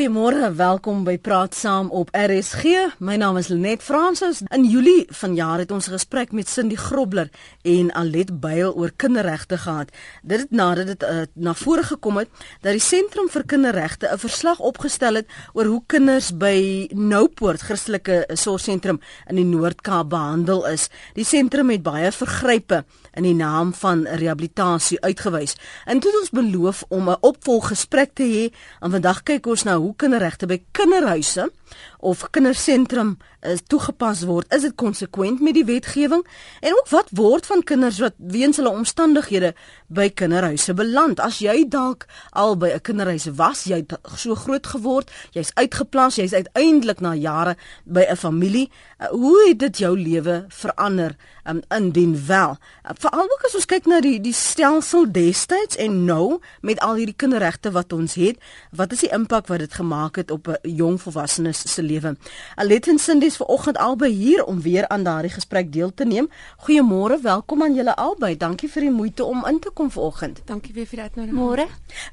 [0.00, 2.94] Goeiemôre, welkom by Praat Saam op RSG.
[3.04, 4.38] My naam is Lenet Fransis.
[4.48, 7.28] In Julie vanjaar het ons 'n gesprek met Cindy Grobler
[7.62, 9.90] en Alet Byl oor kinderregte gehad.
[10.22, 12.28] Dit het nadat dit uh, na vore gekom het
[12.60, 18.24] dat die Sentrum vir Kinderregte 'n verslag opgestel het oor hoe kinders by Noupoort Christelike
[18.32, 20.88] Sorgsentrum in die Noord-Kaap behandel is.
[21.14, 25.56] Die sentrum het baie vergrype in die naam van rehabilitasie uitgewys.
[25.84, 28.56] En toe het ons beloof om 'n opvolggesprek te hê.
[28.80, 31.48] En vandag kyk ons hoe kinderregte by kinderhuise
[32.00, 34.52] of kindersentrum is eh, toegepas word.
[34.52, 36.24] Is dit konsekwent met die wetgewing?
[36.60, 39.54] En ook wat word van kinders wat weens hulle omstandighede
[39.88, 41.20] by kinderhuise beland?
[41.20, 46.16] As jy dalk al by 'n kinderhuis was, jy het so groot geword, jy's uitgeplas,
[46.16, 48.70] jy's uiteindelik na jare by 'n familie.
[49.00, 51.16] Uh, hoe het dit jou lewe verander
[51.48, 52.58] um, indien wel?
[52.84, 56.94] Uh, Veral ook as ons kyk na die die stelsel destyds en nou met al
[56.94, 58.36] hierdie kinderregte wat ons het,
[58.70, 62.16] wat is die impak wat dit gemaak het op 'n jong volwassenes se lewe?
[62.56, 66.04] Alet en Cindy is ver oggend albei hier om weer aan daardie gesprek deel te
[66.04, 66.28] neem.
[66.66, 68.32] Goeiemôre, welkom aan julle albei.
[68.36, 70.40] Dankie vir die moeite om in te kom ver oggend.
[70.50, 71.38] Dankie weer vir die uitnodiging.
[71.38, 71.66] Môre.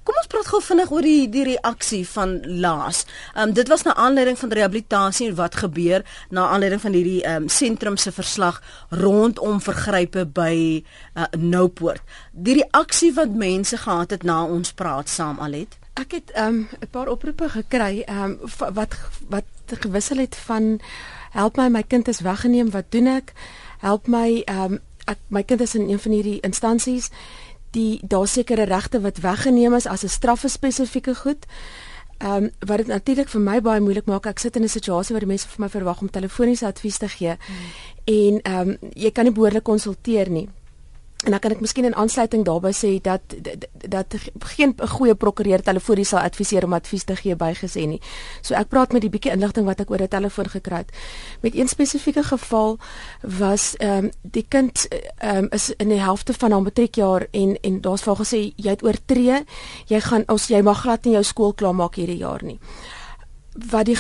[0.06, 3.06] Kom ons praat gou vinnig oor die die reaksie van Laas.
[3.34, 7.24] Ehm um, dit was na aanleiding van rehabilitasie en wat gebeur na aanleiding van hierdie
[7.24, 10.54] ehm um, sentrum se verslag rondom vergrype by
[11.16, 12.02] uh, Noupoort.
[12.32, 15.78] Die reaksie wat mense gehad het na ons praat saam Alet.
[15.98, 18.94] Ek het ehm um, 'n paar oproepe gekry ehm um, wat
[19.30, 20.80] wat gewissel het van
[21.32, 23.34] help my my kind is weggeneem wat doen ek?
[23.80, 27.10] Help my ehm um, ek my kind is in een van hierdie instansies
[27.72, 31.46] die daar sekere regte wat weggeneem is as 'n straffe spesifieke goed.
[32.18, 35.14] Ehm um, wat dit natuurlik vir my baie moeilik maak ek sit in 'n situasie
[35.14, 37.36] waar die mense vir my verwag om telefoniese advies te gee.
[37.38, 37.56] Hmm.
[38.06, 40.50] en ehm um, jy kan nie behoorlik konsulteer nie
[41.26, 43.22] En dan kan ek miskien in aansluiting daarbey sê dat
[43.90, 44.16] dat
[44.54, 48.02] geen goeie prokureur telefonies sal adviseer om advies te gee bygesê nie.
[48.46, 50.92] So ek praat met die bietjie inligting wat ek oor 'n telefoon gekry het.
[51.42, 52.78] Met een spesifieke geval
[53.22, 57.58] was ehm um, die kind ehm um, is in die helfte van haar matriekjaar en
[57.62, 59.46] en daar's vir gesê jy het oortree,
[59.88, 62.60] jy gaan ons jy mag glad nie jou skool klaarmaak hierdie jaar nie.
[63.58, 63.98] Wat die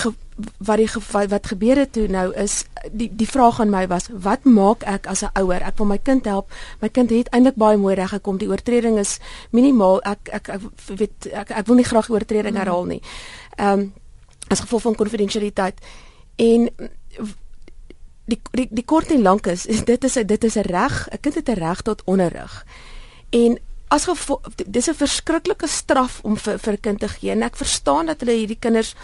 [0.57, 0.89] wat die
[1.27, 5.07] wat gebeur het toe nou is die die vraag aan my was wat maak ek
[5.07, 5.61] as 'n ouer?
[5.65, 6.51] Ek wil my kind help.
[6.79, 9.19] My kind het eintlik baie mooi reg gekom die oortreding is
[9.49, 10.01] minimaal.
[10.01, 12.59] Ek ek, ek weet ek, ek wil nie graag oortreding mm.
[12.59, 13.01] herhaal nie.
[13.55, 13.93] Ehm um,
[14.47, 15.79] as gevolg van konfidensialiteit.
[16.35, 16.69] En
[18.27, 21.35] die die die kort en lank is dit is dit is 'n reg 'n kind
[21.35, 22.65] het 'n reg tot onderrig.
[23.29, 27.31] En as gevolg dis 'n verskriklike straf om vir vir 'n kind te gee.
[27.31, 28.95] En ek verstaan dat hulle hierdie kinders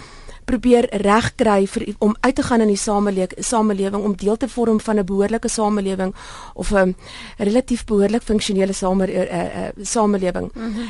[0.46, 4.80] probeer regkry vir om uit te gaan in die samelewing samelewing om deel te vorm
[4.80, 6.14] van 'n behoorlike samelewing
[6.54, 6.96] of 'n
[7.38, 10.52] relatief behoorlik funksionele same, uh, uh, samelewing.
[10.54, 10.68] Mhm.
[10.68, 10.90] Mm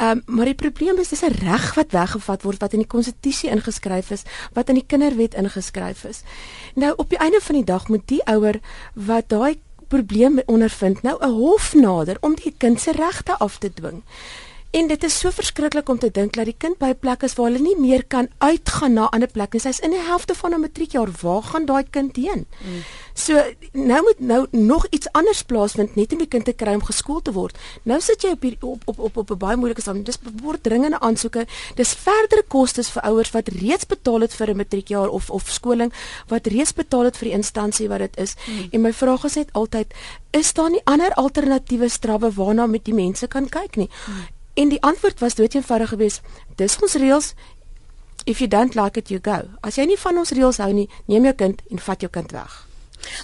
[0.00, 3.50] Um, maar die probleem is dis 'n reg wat weggevat word wat in die konstitusie
[3.50, 6.22] ingeskryf is, wat in die kinderwet ingeskryf is.
[6.74, 8.60] Nou op die einde van die dag moet die ouer
[8.94, 13.72] wat daai probleem ondervind nou 'n hof nader om die kind se regte af te
[13.72, 14.02] dwing.
[14.72, 17.34] En dit is so verskriklik om te dink dat die kind by 'n plek is
[17.36, 19.60] waar hulle nie meer kan uitgaan na 'n ander plek nie.
[19.60, 21.10] Sy's in die helfte van 'n matriekjaar.
[21.20, 22.46] Waar gaan daai kind heen?
[22.64, 22.80] Mm.
[23.14, 26.84] So nou moet nou nog iets anders plaasvind net om die kind te kry om
[26.84, 27.58] geskool te word.
[27.82, 30.04] Nou sit jy op hier, op op op op 'n baie moeilike stadium.
[30.04, 31.46] Dis word dringende aansoeke.
[31.74, 35.92] Dis verdere kostes vir ouers wat reeds betaal het vir 'n matriekjaar of of skoling,
[36.28, 38.34] wat reeds betaal het vir die instansie wat dit is.
[38.46, 38.68] Mm.
[38.70, 39.94] En my vraag is net altyd,
[40.30, 43.90] is daar nie ander alternatiewe strawwe waarna met die mense kan kyk nie?
[44.08, 44.40] Mm.
[44.54, 46.20] En die antwoord was doeteenvoudig geweest:
[46.56, 47.34] Dis ons reëls.
[48.24, 49.48] If you don't like it, you go.
[49.60, 52.30] As jy nie van ons reëls hou nie, neem jou kind en vat jou kind
[52.36, 52.60] weg.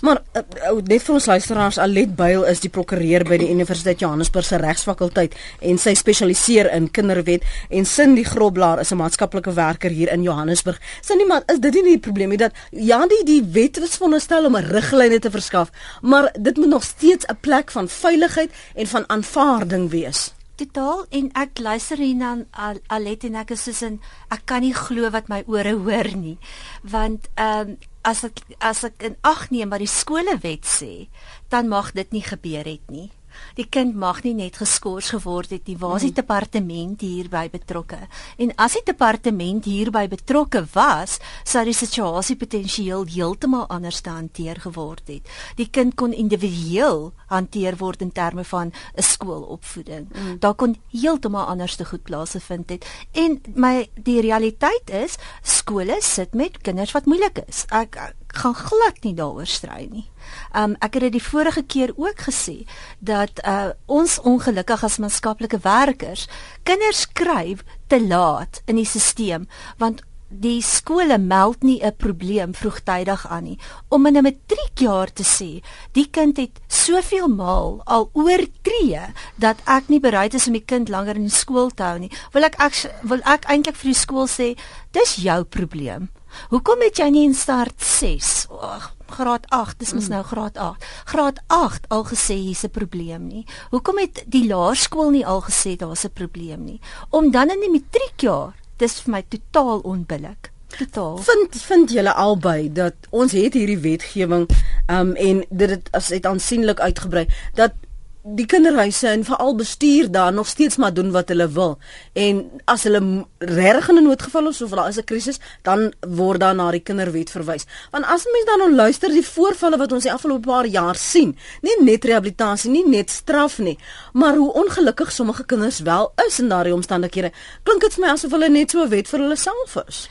[0.02, 0.42] Maar uh,
[0.84, 5.36] net vir ons luisteraars, Alet Byl is die prokureur by die Universiteit Johannesburg se regsfakulteit
[5.70, 10.80] en sy spesialiseer in kinderwet en Cindy Groblaar is 'n maatskaplike werker hier in Johannesburg.
[11.02, 14.46] Cindy, maar is dit nie die probleem nie dat ja, die die wet is veronderstel
[14.46, 15.70] om 'n riglyn te verskaf,
[16.02, 21.30] maar dit moet nog steeds 'n plek van veiligheid en van aanvaarding wees totaal en
[21.38, 24.00] ek luister hier na Al Alet en ek is soos in
[24.34, 26.38] ek kan nie glo wat my ore hoor nie.
[26.82, 27.78] Want ehm um,
[28.08, 31.08] as ek as ek in ag neem wat die skolewet sê
[31.52, 33.10] dan mag dit nie gebeur het nie
[33.54, 35.76] die kind mag nie net geskort geword het nie.
[35.78, 36.20] Waar is die mhm.
[36.20, 37.98] departement hierby betrokke?
[38.38, 44.60] En as die departement hierby betrokke was, sou die situasie potensieel heeltemal anders te hanteer
[44.60, 45.28] geword het.
[45.56, 50.08] Die kind kon individueel hanteer word in terme van 'n skoolopvoeding.
[50.08, 50.38] Mm.
[50.38, 52.86] Daar kon heeltemal anders te goed plase vind het.
[53.12, 57.64] En my die realiteit is skole sit met kinders wat moeilik is.
[57.68, 57.96] Ek,
[58.38, 60.06] ek gaan glad nie daaroor stry nie.
[60.54, 62.62] Um ek het dit die vorige keer ook gesê
[63.02, 66.28] dat uh ons ongelukkig as maatskaplike werkers
[66.62, 69.48] kinders skryf te laat in die stelsel
[69.78, 73.58] want die skole meld nie 'n probleem vroegtydig aan nie.
[73.88, 75.62] Om in 'n matriekjaar te sê
[75.92, 79.02] die kind het soveel maal al oortree
[79.36, 82.12] dat ek nie bereid is om die kind langer in die skool te hou nie.
[82.32, 84.56] Wil ek ek wil ek eintlik vir die skool sê
[84.92, 86.08] dis jou probleem
[86.50, 90.14] hoekom het jy nie in start 6 ag graad 8 dis mos mm.
[90.14, 95.10] nou graad 8 graad 8 al gesê hier's 'n probleem nie hoekom het die laerskool
[95.10, 96.80] nie al gesê daar's 'n probleem nie
[97.10, 100.52] om dan in die matriekjaar dis vir my totaal onbillik.
[100.78, 101.18] Totaal.
[101.24, 104.46] Vind vind julle albei dat ons het hierdie wetgewing
[104.92, 107.26] um en dit het as dit aansienlik uitgebrei
[107.58, 107.74] dat
[108.22, 111.78] die kinderhuise en veral bestuur daar nog steeds maar doen wat hulle wil.
[112.12, 116.40] En as hulle regtig in 'n noodgeval is of daar is 'n krisis, dan word
[116.40, 117.66] daar na die kinderwet verwys.
[117.90, 121.36] Want as mens dan nou luister die voorvalle wat ons die afgelope paar jaar sien,
[121.62, 123.78] nie net rehabilitasie, nie net straf nie,
[124.12, 127.32] maar hoe ongelukkig sommige kinders wel is in daardie omstandighede.
[127.62, 130.08] Klink dit vir my asof hulle net so 'n wet vir hulle self is.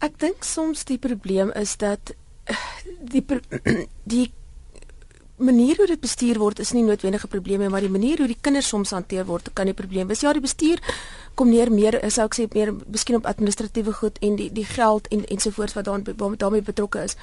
[0.00, 2.12] Ek dink soms die probleem is dat
[3.00, 3.24] die
[4.04, 4.32] die
[5.42, 8.68] manier hoe dit bestuur word is nie noodwendige probleme maar die manier hoe die kinders
[8.68, 10.20] soms hanteer word kan die probleem wees.
[10.20, 10.82] Ja, die bestuur
[11.34, 15.08] kom neer meer is ook sê meer miskien op administratiewe goed en die die geld
[15.08, 17.16] en ensovoorts wat daarin daarmee betrokke is.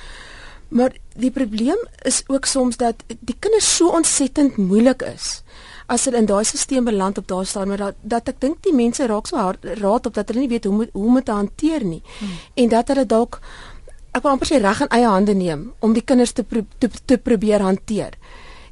[0.69, 5.41] Maar die probleem is ook soms dat die kinders so ontsettend moeilik is
[5.89, 8.75] as hulle in daai stelsel beland op daar staan maar dat, dat ek dink die
[8.77, 11.25] mense raak so hard raad op dat hulle nie weet hoe moet hoe om dit
[11.25, 12.35] te hanteer nie hmm.
[12.63, 13.39] en dat hulle dalk
[14.11, 16.89] ek wil amper sê reg in eie hande neem om die kinders te pro, te,
[17.05, 18.17] te probeer hanteer.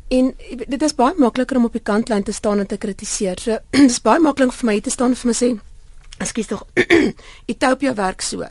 [0.10, 3.40] En dit is baie makliker om op die kantlyn te staan en te kritiseer.
[3.40, 5.52] So dit is baie maklik vir my te staan en vir my sê,
[6.24, 6.64] "Ekskuus tog,
[7.54, 8.48] Ethiopia werk so."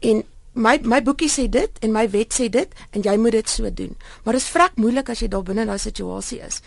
[0.00, 0.24] En
[0.54, 3.70] my my boekie sê dit en my wet sê dit en jy moet dit so
[3.70, 3.96] doen.
[4.24, 6.62] Maar dit is vrek moeilik as jy daar binne in daai situasie is.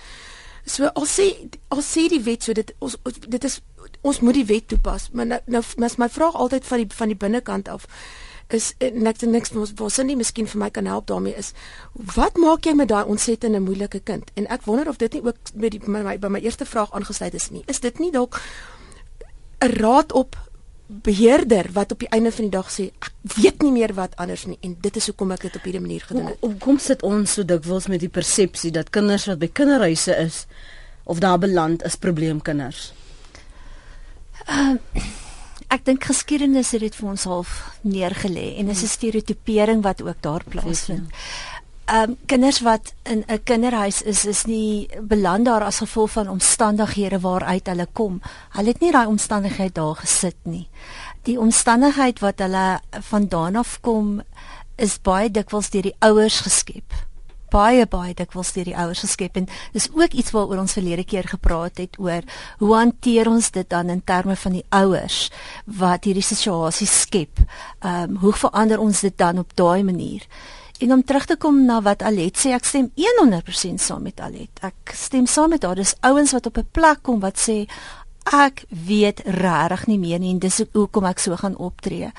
[0.66, 1.32] So al sê
[1.74, 2.96] al sê die wet so dit ons
[3.28, 3.60] dit is
[4.02, 5.64] ons moet die wet toepas, maar nou nou
[5.98, 7.88] my vraag altyd van die van die binnekant af
[8.54, 11.54] is niks niks mos was nie miskien vir my kan help daarmee is
[12.16, 14.32] wat maak jy met daai ontsettende moeilike kind?
[14.34, 16.92] En ek wonder of dit nie ook by die by my, by my eerste vraag
[16.92, 17.64] aangesluit is nie.
[17.68, 18.42] Is dit nie dalk
[19.62, 20.38] 'n raad op
[20.90, 24.48] beheerder wat op die einde van die dag sê ek weet nie meer wat anders
[24.50, 26.40] nie en dit is hoekom ek dit op hierdie manier gedoen het.
[26.42, 30.46] hoekom sit ons so dikwels met die persepsie dat kinders wat by kinderhuise is
[31.04, 32.94] of daar beland is probleemkinders?
[34.50, 34.78] Uh,
[35.70, 37.54] ek dink geskiedenis het dit vir ons half
[37.86, 41.10] neergelê en dis 'n stereotipering wat ook daar plaasvind.
[41.90, 46.30] Ehm um, kinders wat in 'n kinderhuis is is nie beland daar as gevolg van
[46.30, 48.22] omstandighede waaruit hulle kom.
[48.50, 50.68] Hulle het nie daai omstandigheid daar gesit nie.
[51.24, 54.22] Die omstandigheid wat hulle vandaan af kom
[54.76, 57.09] is baie dikwels deur die ouers geskep
[57.52, 61.28] baie baie dikwels deur die ouers geskep en dis ook iets waaroor ons verlede keer
[61.28, 62.24] gepraat het oor
[62.60, 65.30] hoe hanteer ons dit dan in terme van die ouers
[65.66, 67.44] wat hierdie situasie skep.
[67.80, 70.26] Ehm um, hoe verander ons dit dan op daai manier?
[70.80, 74.62] En om terug te kom na wat Alet sê, ek stem 100% saam met Alet.
[74.64, 75.76] Ek stem saam met haar.
[75.76, 77.68] Dis ouens wat op 'n plek kom wat sê
[78.32, 82.12] ek weet regtig nie meer nie en dis hoekom ek so gaan optree.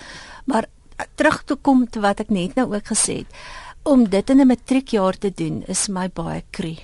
[0.44, 0.66] Maar
[1.14, 3.26] terug te kom te wat ek net nou ook gesê het
[3.82, 6.76] om dit in 'n matriekjaar te doen is my baie kru.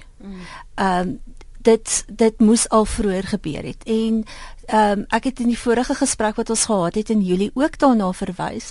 [0.74, 1.20] Ehm um,
[1.66, 4.24] dit dit moes al vroeër gebeur het en
[4.66, 7.78] ehm um, ek het in die vorige gesprek wat ons gehad het in Julie ook
[7.78, 8.70] daarna verwys.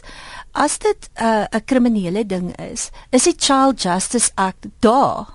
[0.52, 5.28] As dit 'n uh, kriminele ding is, is die Child Justice Act daar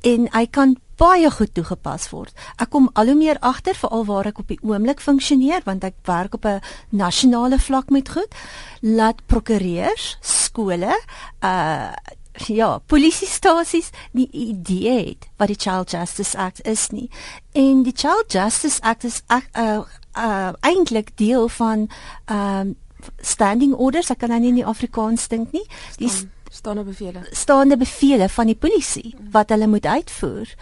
[0.00, 2.34] en hy kan baie goed toegepas word.
[2.60, 5.94] Ek kom al hoe meer agter veral waar ek op die oomblik funksioneer want ek
[6.06, 8.34] werk op 'n nasionale vlak met goed.
[8.80, 10.94] Laat prokureurs, skole,
[11.40, 11.92] uh
[12.32, 17.10] ja, polisiestasies nie idee het wat die Child Justice Act is nie.
[17.52, 19.80] En die Child Justice Act is uh
[20.16, 21.88] uh eintlik deel van
[22.30, 22.76] um
[23.20, 25.64] standing orders, ek kan nou nie in die Afrikaans dink nie.
[25.98, 26.10] Die
[26.52, 27.24] staande bevele.
[27.32, 30.54] Staande bevele van die polisie wat hulle moet uitvoer.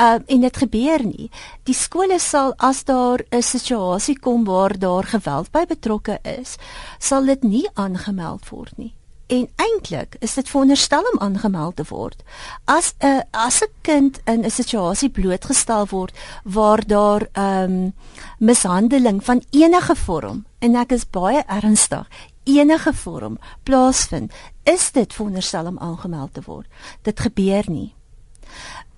[0.00, 1.30] Um en dit gebeur nie.
[1.64, 6.56] Die skole sal as daar 'n situasie kom waar daar geweld by betrokke is,
[6.98, 8.94] sal dit nie aangemeld word nie
[9.34, 12.22] en eintlik is dit veronderstel om aangemeld te word.
[12.64, 16.14] As 'n as 'n kind in 'n situasie blootgestel word
[16.44, 17.94] waar daar ehm um,
[18.38, 22.06] mishandeling van enige vorm en ek is baie ernstig,
[22.44, 26.66] enige vorm plaasvind, is dit veronderstel om aangemeld te word.
[27.02, 27.94] Dit gebeur nie.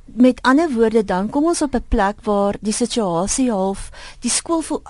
[0.05, 3.91] Met ander woorde dan kom ons op 'n plek waar die situasie half
[4.21, 4.83] die skool voel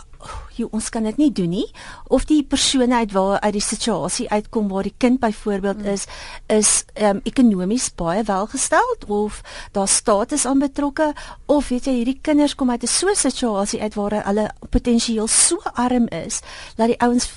[0.57, 1.67] jy ons kan dit nie doen nie
[2.09, 5.93] of die persoon uit waar uit die situasie uitkom waar die kind byvoorbeeld mm.
[5.93, 6.07] is
[6.47, 9.41] is um, ekonomies baie welgesteld of
[9.73, 11.13] daar status aan betrokke
[11.47, 15.59] of weet jy hierdie kinders kom uit 'n so situasie uit waar hulle potensieel so
[15.75, 16.41] arm is
[16.77, 17.33] dat die ouens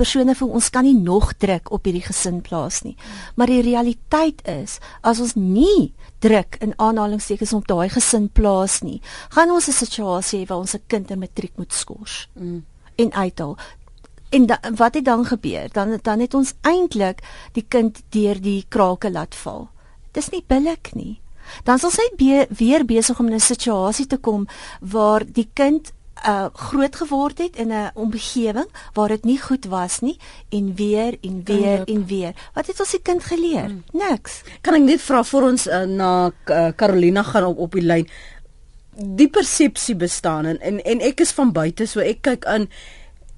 [0.00, 2.96] persone vir ons kan nie nog druk op hierdie gesin plaas nie.
[3.36, 5.92] Maar die realiteit is as ons nie
[6.24, 9.00] druk in aanhalingstekens op daai gesin plaas nie,
[9.36, 12.28] gaan ons 'n situasie hê waar ons 'n kind in matriek moet skors.
[12.34, 12.64] Mm.
[12.96, 13.56] En uithaal.
[14.30, 15.68] En da, wat het dan gebeur?
[15.72, 19.68] Dan dan het ons eintlik die kind deur die krake laat val.
[20.12, 21.20] Dis nie billik nie.
[21.64, 24.46] Dan sal sy be, weer besig om in 'n situasie te kom
[24.80, 25.92] waar die kind
[26.26, 31.16] uh groot geword het in 'n omgewing waar dit nie goed was nie en weer
[31.20, 32.32] en weer en weer.
[32.54, 33.64] Wat het ons die kind geleer?
[33.64, 33.84] Hmm.
[33.92, 34.42] Niks.
[34.60, 38.08] Kan ek net vra vir ons uh, na uh, Carolina gaan op op die lyn.
[38.94, 42.68] Die persepsie bestaan en, en en ek is van buite so ek kyk in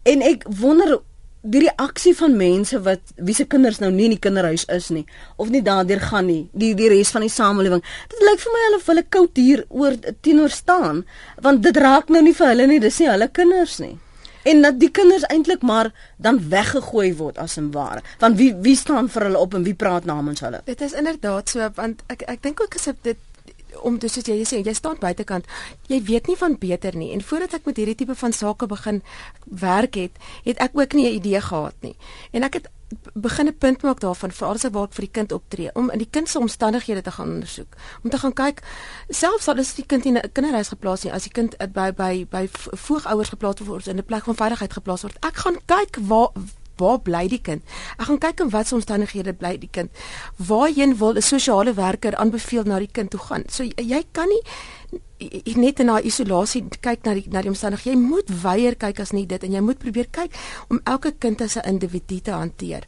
[0.03, 1.01] en ek wonder
[1.43, 5.05] die reaksie van mense wat wie se kinders nou nie in die kinderhuis is nie
[5.37, 7.83] of nie daardeur gaan nie die die res van die samelewing
[8.13, 11.05] dit lyk vir my hulle wil 'n koud hier oor teenoor staan
[11.43, 13.99] want dit raak nou nie vir hulle nie dis nie hulle kinders nie.
[14.45, 18.77] En dat die kinders eintlik maar dan weggegooi word as en ware want wie wie
[18.77, 20.63] staan vir hulle op en wie praat namens hulle?
[20.65, 23.19] Dit is inderdaad so want ek ek dink ook as dit
[23.83, 25.47] om dus soos jy sê jy staan buitekant
[25.89, 27.13] jy weet nie van beter nie.
[27.13, 29.03] En voordat ek met hierdie tipe van sake begin
[29.45, 31.97] werk het het ek ook nie 'n idee gehad nie.
[32.33, 32.69] En ek het
[33.15, 35.99] begin 'n punt maak daarvan vir alles waar ek vir die kind optree om in
[35.99, 37.75] die kind se omstandighede te gaan ondersoek.
[38.05, 38.63] Om te gaan kyk
[39.09, 42.27] selfs al is die kind in 'n kinderhuis geplaas nie as die kind by by
[42.31, 42.49] by
[42.87, 46.31] voogouers geplaas word in 'n plek van veiligheid geplaas word ek gaan kyk waar
[46.83, 47.63] waar bly die kind?
[47.99, 50.05] Ek gaan kyk in watter omstandighede bly die kind.
[50.37, 53.45] Waarheen wil 'n sosiale werker aanbeveel na die kind toe gaan?
[53.49, 54.43] So jy kan nie
[55.57, 57.97] net in daai isolasie kyk na die na die omstandighede.
[57.97, 60.35] Jy moet weier kyk as nie dit en jy moet probeer kyk
[60.69, 62.87] om elke kind as 'n individu te hanteer.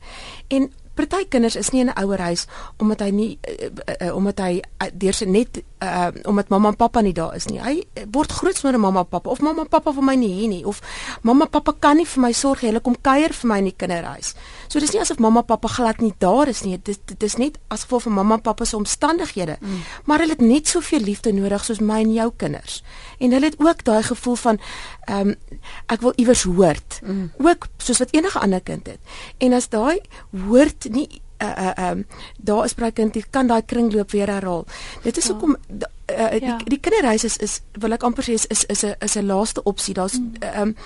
[0.48, 2.46] En party kinders is nie in 'n ouerhuis
[2.78, 6.68] omdat hy nie uh, uh, uh, omdat hy uh, deur se net uh, omdat mamma
[6.68, 7.60] en pappa nie daar is nie.
[7.60, 10.48] Hy word groot sonder mamma en pappa of mamma en pappa vir my nie hier
[10.48, 10.80] nie of
[11.22, 12.70] mamma en pappa kan nie vir my sorg nie.
[12.70, 14.34] Hulle kom kuier vir my in die kinderhuis.
[14.68, 16.78] So dis nie asof mamma en pappa glad nie daar is nie.
[16.78, 19.56] Dit dit is net as gevolg van mamma en pappa se omstandighede.
[19.60, 19.82] Mm.
[20.04, 22.82] Maar hulle het net soveel liefde nodig soos my en jou kinders.
[23.24, 24.60] En hulle het ook daai gevoel van
[25.08, 25.34] ehm um,
[25.92, 27.00] ek wil iewers hoort.
[27.02, 27.32] Mm.
[27.40, 29.00] Ook soos wat enige ander kind het.
[29.38, 30.00] En as daai
[30.46, 31.08] hoort nie
[31.42, 34.64] uh uh um daar is braai kind kan daai kringloop weer herhaal.
[35.02, 35.32] Dit is ja.
[35.32, 36.58] hoekom ja uh, die, ja.
[36.64, 39.62] die kinderhuis is is wil ek amper sê is is is 'n is 'n laaste
[39.62, 39.94] opsie.
[39.94, 40.32] Daar's mm.
[40.40, 40.76] ehm um,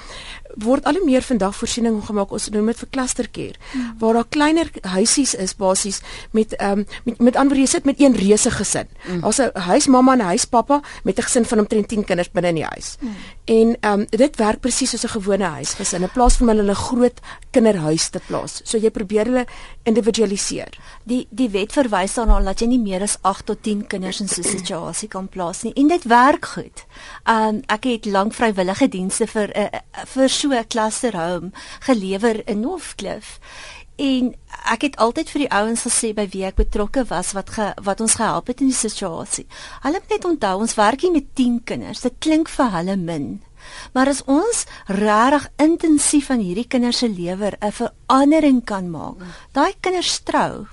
[0.56, 3.98] word al hoe meer vandag voorsiening gemaak ons noem dit vir clustercare mm.
[3.98, 6.00] waar daar kleiner huisies is basies
[6.32, 8.88] met ehm um, met met ander jy sit met een reuse gesin.
[9.06, 9.20] Mm.
[9.20, 12.54] Daar's 'n huismamma en 'n huispappa met 'n gesin van omtrent 10 kinders binne in
[12.54, 12.96] die huis.
[13.00, 13.14] Mm.
[13.44, 16.74] En ehm um, dit werk presies soos 'n gewone huisgesin in plaas van hulle 'n
[16.74, 17.20] groot
[17.50, 18.60] kinderhuis te plaas.
[18.64, 19.46] So jy probeer hulle
[19.82, 20.78] individualiseer.
[21.04, 24.28] Die die wet verwys daarna dat jy nie meer as 8 tot 10 kinders in
[24.28, 26.84] so 'n situasie kan plaas nie en dit werk goed.
[27.26, 32.60] Um ek het lank vrywillige dienste vir 'n uh, vir so 'n clusterhome gelewer in
[32.60, 33.40] Northcliff.
[33.98, 34.34] En
[34.70, 38.00] ek het altyd vir die ouens gesê by wie ek betrokke was wat ge, wat
[38.00, 39.46] ons gehelp het in die situasie.
[39.82, 42.04] Hulle moet net onthou ons werk hier met 10 kinders.
[42.06, 43.42] Dit klink vir hulle min.
[43.92, 49.16] Maar as ons regtig intensief aan hierdie kinders se lewe 'n verandering kan maak,
[49.52, 50.66] daai kinders trou,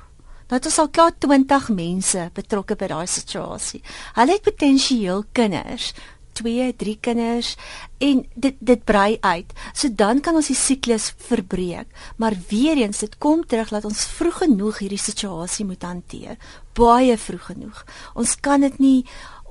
[0.47, 3.81] dat ons al klaar 20 mense betrokke by daai situasie.
[4.17, 5.93] Hulle het potensieel kinders,
[6.35, 7.53] 2, 3 kinders
[8.03, 9.53] en dit dit brei uit.
[9.73, 11.87] So dan kan ons die siklus verbreek.
[12.17, 16.35] Maar weer eens, dit kom terug dat ons vroeg genoeg hierdie situasie moet hanteer.
[16.75, 17.85] Baie vroeg genoeg.
[18.15, 18.99] Ons kan dit nie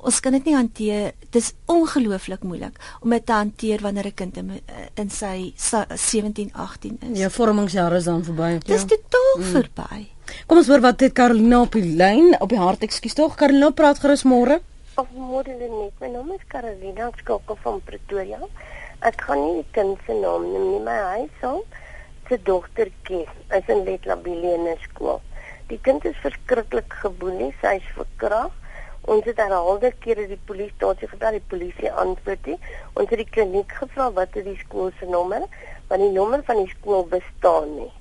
[0.04, 1.14] ons kan dit nie hanteer.
[1.30, 4.60] Dit is ongelooflik moeilik om dit te hanteer wanneer 'n kind in,
[4.94, 7.18] in sy 17, 18 is.
[7.18, 8.58] Ja, vormingsjare is dan verby.
[8.58, 8.86] Dit is ja.
[8.86, 9.44] totaal mm.
[9.44, 10.13] verby.
[10.24, 13.68] Kom ons hoor wat het Carolina op die lyn op die hart ekskuus tog Carolina
[13.76, 14.56] praat gerus môre.
[15.00, 15.92] Of môre net.
[16.00, 18.38] My naam is Carolina Skokke van Pretoria.
[19.04, 21.76] Ek kan nie die kind se naam noem nie, my huishoud
[22.28, 23.24] se dogtertjie
[23.58, 25.20] is in Letlabiliene skool.
[25.68, 28.56] Die kind is verskriklik geboelie, sy is verkragt.
[29.04, 32.56] Ons het herhaalde kere die polisiestasie gebel, die polisie antwoord nie.
[32.96, 35.44] Ons het die kliniek gevra wat is die skool se nommer,
[35.90, 37.92] want die nommer van die skool bestaan nie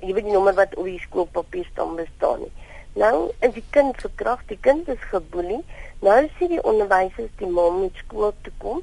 [0.00, 2.52] jy weet die nommer wat op die skoolpapier staan bestaan nie.
[2.98, 5.60] Nou is die kind verkragt, die kind is geboelie.
[6.02, 8.80] Nou sê die onderwysers die ma moet skool toe kom,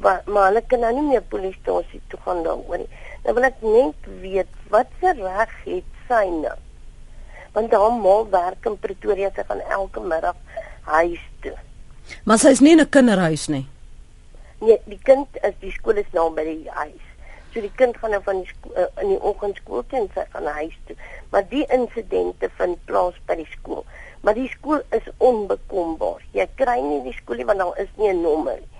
[0.00, 3.02] maar, maar hulle kan nou nie meer polisiestasie toe gaan daaroor nie.
[3.24, 6.56] Nou wil ek net weet wat se reg het sy nou?
[7.52, 10.38] Want haar ma werk in Pretoria, sy gaan elke middag
[10.88, 11.54] huis toe.
[12.24, 13.66] Maar sy is nie in 'n kinderhuis nie.
[14.60, 17.11] Nee, die kind is die skool is nou by die huis.
[17.52, 20.46] So die kind gaan nou van die uh, in die oggendskool toe en sy gaan
[20.48, 20.96] na huis toe.
[21.30, 23.84] Maar die insidente vind plaas by die skool.
[24.22, 26.22] Maar die skool is onbekombaar.
[26.32, 28.70] Jy kry nie die skoolie want daar is nie 'n nommer nie.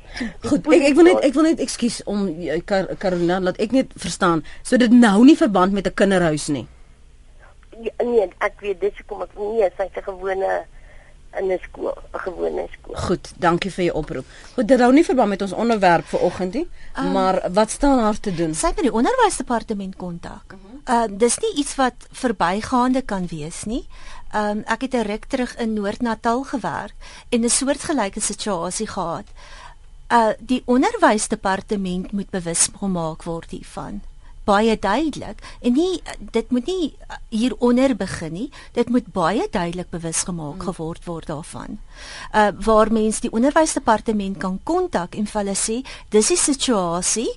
[0.45, 2.29] Goed, ek ek wil net ek wil net ekskuus om
[2.65, 4.45] Kar, Carolina laat ek net verstaan.
[4.63, 6.67] So dit nou nie verband met 'n kinderhuis nie.
[7.81, 10.65] Ja, nee, ek weet dis hoekom ek nie sy's 'n gewone
[11.39, 12.97] in 'n skool, 'n gewone skool.
[12.97, 14.27] Goed, dankie vir jou oproep.
[14.55, 17.99] Goed, dit hou nie verband met ons onderwerp vir oggend nie, um, maar wat staan
[17.99, 18.55] haar te doen?
[18.55, 20.57] Sy het met die onderwysdepartement kontak.
[20.89, 23.87] Uh, uh dis nie iets wat verbygaande kan wees nie.
[24.35, 26.95] Um ek het 'n ruk terug in Noord-Natal gewerk
[27.29, 29.27] en 'n soortgelyke situasie gehad.
[30.11, 34.03] Uh die onderwysdepartement moet bewus gemaak word hiervan
[34.45, 36.03] baie duidelik en nie
[36.35, 36.93] dit moet nie
[37.31, 38.51] hieronder begin nie.
[38.73, 40.69] Dit moet baie duidelik bewus gemaak hmm.
[40.69, 41.79] geword word daarvan.
[42.35, 47.31] Uh waar mens die onderwysdepartement kan kontak en vir hulle sê dis die situasie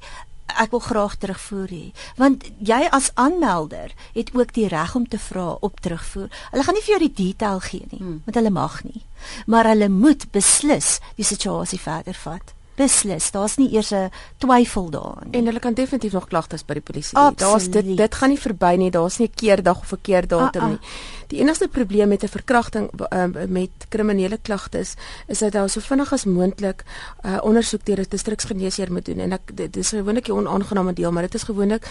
[0.61, 1.85] ek wil graag terugvoer hê.
[2.21, 6.29] Want jy as aanmelder het ook die reg om te vra op terugvoer.
[6.51, 8.19] Hulle gaan nie vir jou die detail gee nie hmm.
[8.25, 9.01] want hulle mag nie.
[9.45, 13.31] Maar hulle moet beslis die situasie verder vat beslis.
[13.31, 15.31] Daar's nie eers 'n twyfel daarin.
[15.31, 17.35] En hulle kan definitief nog klagtes by die polisie hê.
[17.35, 18.91] Daar's dit dit gaan nie verby nie.
[18.91, 20.69] Daar's nie 'n keerdag of 'n keerdatum ah, ah.
[20.69, 20.79] nie.
[21.27, 24.93] Die enigste probleem met 'n verkrachting uh, met kriminele klagtes
[25.27, 26.83] is dat daar so vinnig as moontlik
[27.25, 31.11] uh, ondersoek deur 'n distriksgeneesheer moet doen en ek dit is gewoonlik 'n onaangename deel,
[31.11, 31.87] maar dit is gewoonlik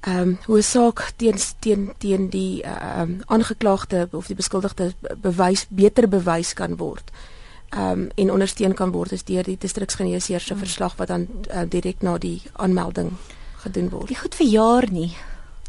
[0.00, 5.66] ehm um, hoe saak teen teen teen die ehm um, aangeklaagde of die beskuldigde bewys
[5.68, 7.10] beter bewys kan word
[7.70, 12.02] um, en ondersteun kan word is deur die distriksgeneesheer se verslag wat dan uh, direk
[12.02, 13.12] na die aanmelding
[13.64, 14.08] gedoen word.
[14.08, 15.14] Die goed verjaar nie.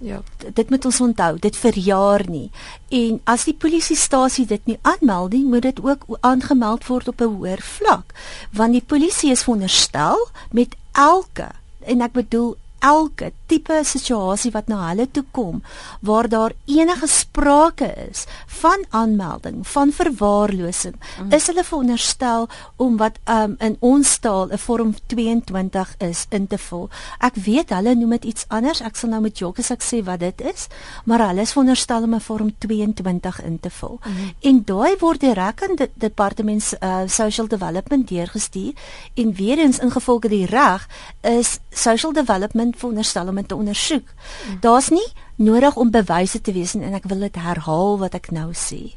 [0.04, 0.22] Ja,
[0.54, 2.50] dit moet ons onthou, dit verjaar nie.
[2.92, 7.32] En as die polisiestasie dit nie aanmeld nie, moet dit ook aangemeld word op 'n
[7.38, 8.14] hoër vlak,
[8.52, 11.48] want die polisie is veronderstel met elke
[11.80, 15.62] en ek bedoel elke tipe situasie wat na hulle toe kom
[16.02, 18.26] waar daar enige sprake is
[18.62, 21.32] van aanmelding van verwaarlosing mm.
[21.32, 26.58] is hulle veronderstel om wat um, in ons taal 'n vorm 22 is in te
[26.58, 26.90] vul.
[27.20, 28.82] Ek weet hulle noem dit iets anders.
[28.82, 30.68] Ek sal nou met Jock as ek sê wat dit is,
[31.06, 34.00] maar hulle is veronderstel om 'n vorm 22 in te vul.
[34.04, 34.34] Mm.
[34.42, 38.74] En daai word direk aan die departement uh, social development deurgestuur
[39.14, 40.88] en weer eens ingevolge die reg
[41.22, 44.08] is social development veronderstel om dit te ondersoek.
[44.46, 44.60] Hmm.
[44.60, 48.52] Daar's nie nodig om bewyse te wees en ek wil dit herhaal wat ek nou
[48.54, 48.96] sê.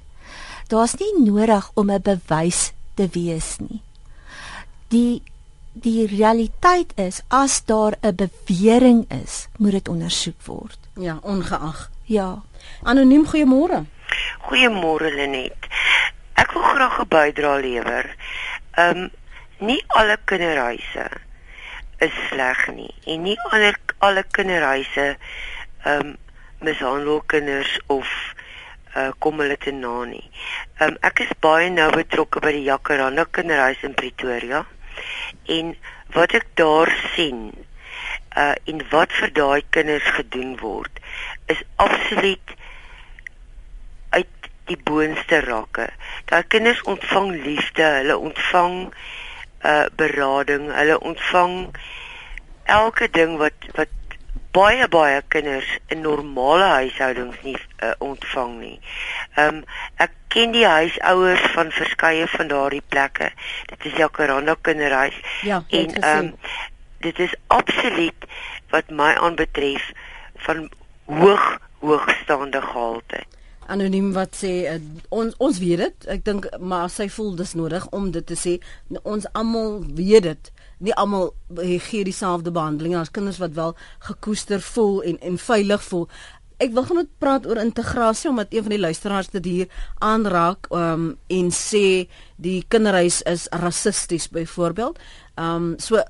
[0.68, 3.80] Daar's nie nodig om 'n bewys te wees nie.
[4.88, 5.22] Die
[5.72, 10.78] die realiteit is as daar 'n bewering is, moet dit ondersoek word.
[10.94, 11.90] Ja, ongeag.
[12.04, 12.42] Ja.
[12.82, 13.84] Anoniem goeiemôre.
[14.48, 15.66] Goeiemôre Lenet.
[16.34, 18.16] Ek wil graag 'n bydrae lewer.
[18.70, 19.10] Ehm um,
[19.58, 21.10] nie alle kinderhuise
[22.04, 23.74] is sleg nie en nie alle
[24.06, 26.16] alle kinderhuise ehm um,
[26.66, 28.08] mishandel kinders of
[28.96, 30.24] uh, kom hulle te na nie.
[30.78, 34.64] Ehm um, ek is baie nou betrokke by die Jacaranda kinderhuis in Pretoria
[35.58, 35.74] en
[36.14, 37.50] wat ek daar sien
[38.38, 41.02] uh en wat vir daai kinders gedoen word
[41.54, 42.54] is absoluut
[44.10, 45.88] uit die boonste rakke.
[46.28, 49.27] Daai kinders ontvang liefde, hulle ontvang uh
[49.96, 50.68] berading.
[50.72, 51.54] Hulle ontvang
[52.64, 53.88] elke ding wat wat
[54.52, 58.78] baie baie kinders in normale huishoudings nie uh, ontvang nie.
[59.34, 59.62] Ehm um,
[60.04, 63.30] ek ken die huisouers van verskeie van daardie plekke.
[63.72, 66.34] Dit is Jacaranda kinderhuis ja, en ehm um,
[67.04, 68.28] dit is absoluut
[68.74, 69.92] wat my aanbetref
[70.46, 70.68] van
[71.06, 71.46] hoog
[71.80, 73.22] hoogstaande gehalte
[73.68, 74.78] anoniem wat sê uh,
[75.14, 76.08] ons ons weet dit.
[76.16, 78.58] Ek dink maar sy voel dis nodig om dit te sê.
[79.02, 80.50] Ons almal weet dit.
[80.78, 81.32] Nie almal
[81.88, 83.74] gee dieselfde behandeling as kinders wat wel
[84.10, 86.06] gekoester voel en en veilig voel.
[86.58, 90.66] Ek wil gaan net praat oor integrasie omdat een van die luisteraars dit hier aanraak
[90.74, 94.98] um, en sê die kinderhuis is rassisties byvoorbeeld.
[95.38, 96.02] Ehm um, so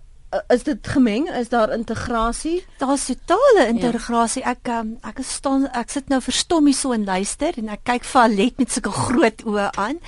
[0.49, 1.29] is dit gemeng?
[1.31, 2.65] Is daar integrasie?
[2.79, 3.67] Daar's totale ja.
[3.67, 4.43] integrasie.
[4.43, 4.55] Ja.
[4.57, 8.05] Ek um, ek staan ek sit nou verstom hier so en luister en ek kyk
[8.05, 10.03] vir Alet met sulke groot oë aan.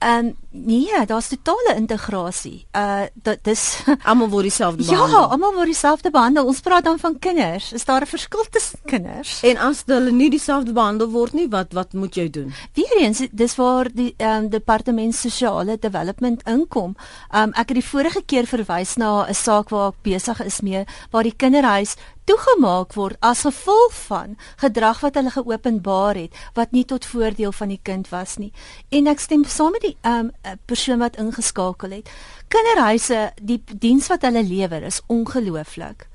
[0.00, 2.66] Ehm um, nee, daar's totale integrasie.
[2.72, 5.20] Uh dit dis almal word dieselfde ja, behandel.
[5.20, 6.46] Ja, almal word dieselfde behandel.
[6.46, 7.72] Ons praat dan van kinders.
[7.72, 9.42] Is daar 'n verskil tussen kinders?
[9.42, 12.54] En as hulle nie dieselfde behandel word nie, wat wat moet jy doen?
[12.72, 16.96] Weereens, dis waar die ehm um, departement sosiale development inkom.
[17.30, 20.60] Ehm um, ek het die vorige keer verwys na 'n saak waar ek besig is
[20.60, 21.96] mee waar die kinderhuis
[22.30, 27.72] toegemaak word as gevolg van gedrag wat hulle geopenbaar het wat nie tot voordeel van
[27.72, 28.52] die kind was nie.
[28.94, 30.30] En ek stem saam met die um
[30.70, 32.12] persoon wat ingeskakel het.
[32.50, 36.06] Kinderhuise, die diens wat hulle lewer is ongelooflik.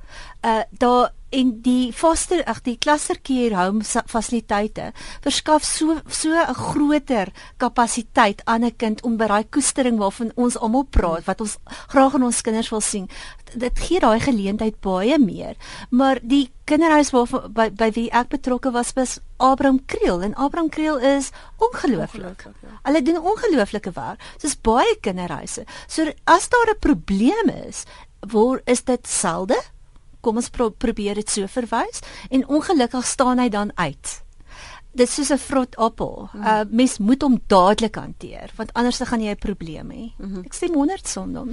[0.41, 4.91] Uh daar en die foster ag die care home fasiliteite
[5.23, 10.57] verskaf so so 'n groter kapasiteit aan 'n kind om by daai koestering waarvan ons
[10.57, 13.09] almal praat wat ons graag in ons kinders wil sien.
[13.55, 15.55] Dit gee daai geleentheid baie meer.
[15.89, 20.21] Maar die kinderhuis waar by, by wie ek betrokke was was Abraham Kriel.
[20.21, 22.43] En Abraham Kriel is ongelooflik.
[22.43, 22.79] Ja.
[22.83, 24.19] hulle doen ongelooflike werk.
[24.37, 25.65] Soos baie kinderhuise.
[25.87, 27.83] So as daar 'n probleem is
[28.19, 29.61] waar is dit selde
[30.25, 32.01] kom ons pro probeer dit so verwys
[32.33, 34.21] en ongelukkig staan hy dan uit.
[34.95, 36.29] Dit is soos 'n vrot appel.
[36.33, 36.41] Mm.
[36.41, 40.05] Uh mens moet hom dadelik hanteer want anders dan gaan jy 'n probleem hê.
[40.17, 40.43] Mm -hmm.
[40.45, 41.45] Ek sê 100 sonder.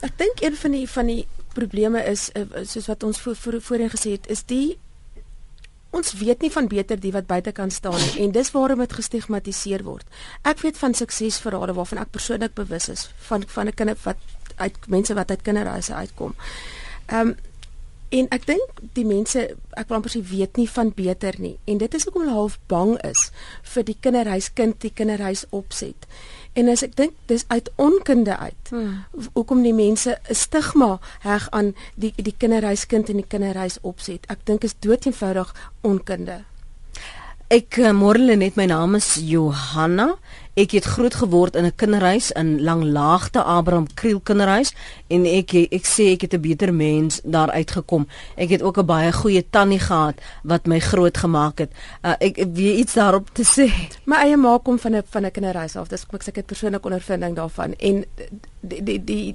[0.00, 3.60] Ek dink een van die van die probleme is uh, soos wat ons voor, voor,
[3.60, 4.78] voorheen gesê het is die
[5.90, 8.92] ons weet nie van beter die wat buite kan staan nie en dis waarom dit
[8.92, 10.06] gestigmatiseer word.
[10.46, 14.16] Ek weet van suksesverhale waarvan ek persoonlik bewus is van van 'n kind wat
[14.56, 16.34] uit mense wat uit kinderhuise uitkom.
[17.06, 17.36] Ehm um,
[18.10, 19.42] En ek dink die mense,
[19.78, 21.54] ek wil amper sê weet nie van beter nie.
[21.70, 23.28] En dit is hoekom hulle half bang is
[23.74, 26.08] vir die kinderhuiskind, die kinderhuis opset.
[26.58, 28.72] En as ek dink dis uit onkunde uit.
[28.74, 29.04] Hmm.
[29.38, 34.26] Hoekom die mense 'n stigma heg aan die die kinderhuiskind en die kinderhuis opset.
[34.26, 36.42] Ek dink is doeteenvoudig onkunde.
[37.50, 40.12] Ek eh, môre net my naam is Johanna.
[40.54, 44.70] Ek het groot geword in 'n kinderhuis in Langlaagte Abraham Kriel kinderhuis
[45.08, 48.06] en ek ek sê ek het 'n beter mens daar uitgekom.
[48.36, 51.72] Ek het ook 'n baie goeie tannie gehad wat my groot gemaak het.
[52.04, 53.66] Uh, ek, ek weet iets daarop te sê.
[54.04, 55.88] My eie ma kom van 'n van 'n kinderhuis af.
[55.88, 58.04] Dis ek sê ek het persoonlike ondervinding daarvan en
[58.60, 59.34] die die die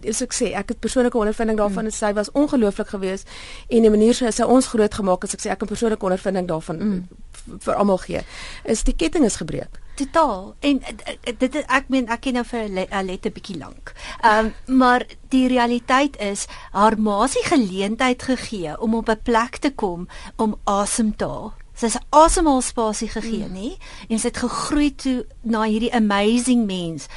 [0.00, 1.98] dis ek sê ek het persoonlike ondervinding daarvan en mm.
[1.98, 3.28] sy was ongelooflik geweest
[3.68, 6.46] en die manier hoe sy ons groot gemaak het, ek sê ek het persoonlike ondervinding
[6.48, 7.08] daarvan mm.
[7.58, 8.22] Vir almal gee.
[8.64, 12.44] Is die ketting is gebreek totaal en eh, eh, dit ek meen ek ken nou
[12.48, 13.92] vir 'n lette bietjie lank.
[14.22, 19.70] Ehm um, maar die realiteit is haar maasie geleentheid gegee om op 'n plek te
[19.70, 21.52] kom om asem te haal.
[21.74, 23.54] Sy het asemhalspasie gegee, mm.
[23.54, 23.68] nê?
[24.08, 27.08] En sy het gegroei toe na hierdie amazing mens.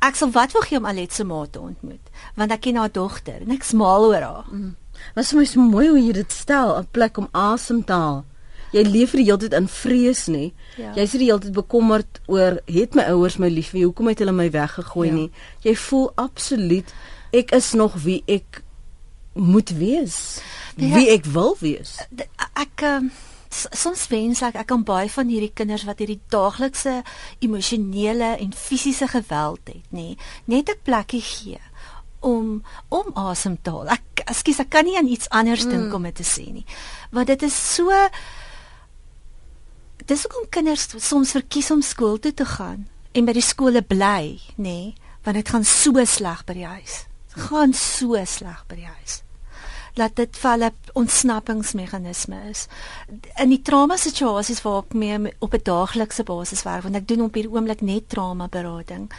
[0.00, 2.92] Ek sal wat wil gee om Alet se ma te ontmoet, want ek ken haar
[2.92, 4.44] dogter en ek smaal oor haar.
[4.50, 4.76] Mm.
[5.14, 8.24] Wat is mooi hoe jy dit stel, 'n plek om asem te haal
[8.72, 10.44] jy leef vir die hele tyd in vrees nê.
[10.76, 10.92] Ja.
[10.98, 14.48] Jy's die hele tyd bekommerd oor het my ouers my lief, hoekom het hulle my
[14.50, 15.14] weggegooi ja.
[15.14, 15.30] nie.
[15.66, 16.94] Jy voel absoluut
[17.36, 18.62] ek is nog wie ek
[19.36, 20.40] moet wees.
[20.76, 21.96] Ja, wie ek wil wees.
[22.56, 23.10] Ek um,
[23.50, 27.00] soms wens ek ek kan baie van hierdie kinders wat hierdie daaglikse
[27.44, 31.60] emosionele en fisiese geweld het, nê, net 'n plekkie gee
[32.20, 33.88] om om asem te haal.
[33.88, 35.70] Ek ekskuus, ek kan nie aan iets anders mm.
[35.70, 36.66] dink om dit te sê nie.
[37.10, 37.92] Want dit is so
[40.06, 44.36] dis hoekom kinders soms verkies om skool toe te gaan en by die skole bly,
[44.56, 44.88] nê, nee,
[45.26, 47.06] want dit gaan so sleg by die huis.
[47.32, 49.22] Dit gaan so sleg by die huis
[49.96, 52.66] dat dit vir hulle ontsnappingsmeganisme is.
[53.40, 57.24] In die trauma situasies waar ek mee op 'n daaglikse basis werk, want ek doen
[57.24, 59.10] op hierdie oomblik net trauma berading,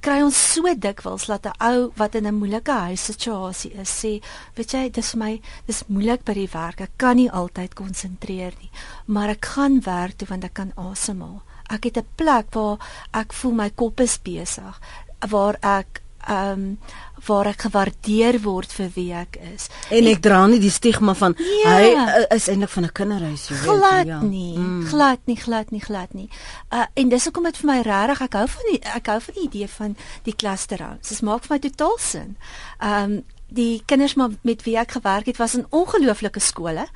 [0.00, 4.22] kry ons so dikwels dat 'n ou wat in 'n moeilike huissituasie is, sê,
[4.54, 6.80] weet jy, dis vir my, dis moeilik by die werk.
[6.80, 8.70] Ek kan nie altyd konsentreer nie,
[9.06, 11.42] maar ek gaan werk toe want ek kan asemhaal.
[11.70, 12.78] Ek het 'n plek waar
[13.12, 14.80] ek voel my kop is besig,
[15.28, 16.78] waar ek ehm um,
[17.26, 19.68] waar ek gewaardeer word vir wie ek is.
[19.88, 22.92] En ek, ek dra nie die stigma van ja, hy uh, is eintlik van 'n
[22.92, 23.70] kinderhuis, jy weet.
[23.70, 24.20] Glad ja.
[24.20, 24.58] nie.
[24.58, 24.82] Mm.
[24.90, 26.28] Glad nie, glad nie, glad nie.
[26.70, 29.38] Uh en dis hoekom dit vir my regtig ek hou van die ek hou van
[29.38, 29.96] die idee van
[30.28, 31.08] die clusterhouse.
[31.08, 32.36] Dit maak vir my totaal sin.
[32.80, 36.88] Ehm um, die kinders maar met wie ek gewerk het was in ongelooflike skole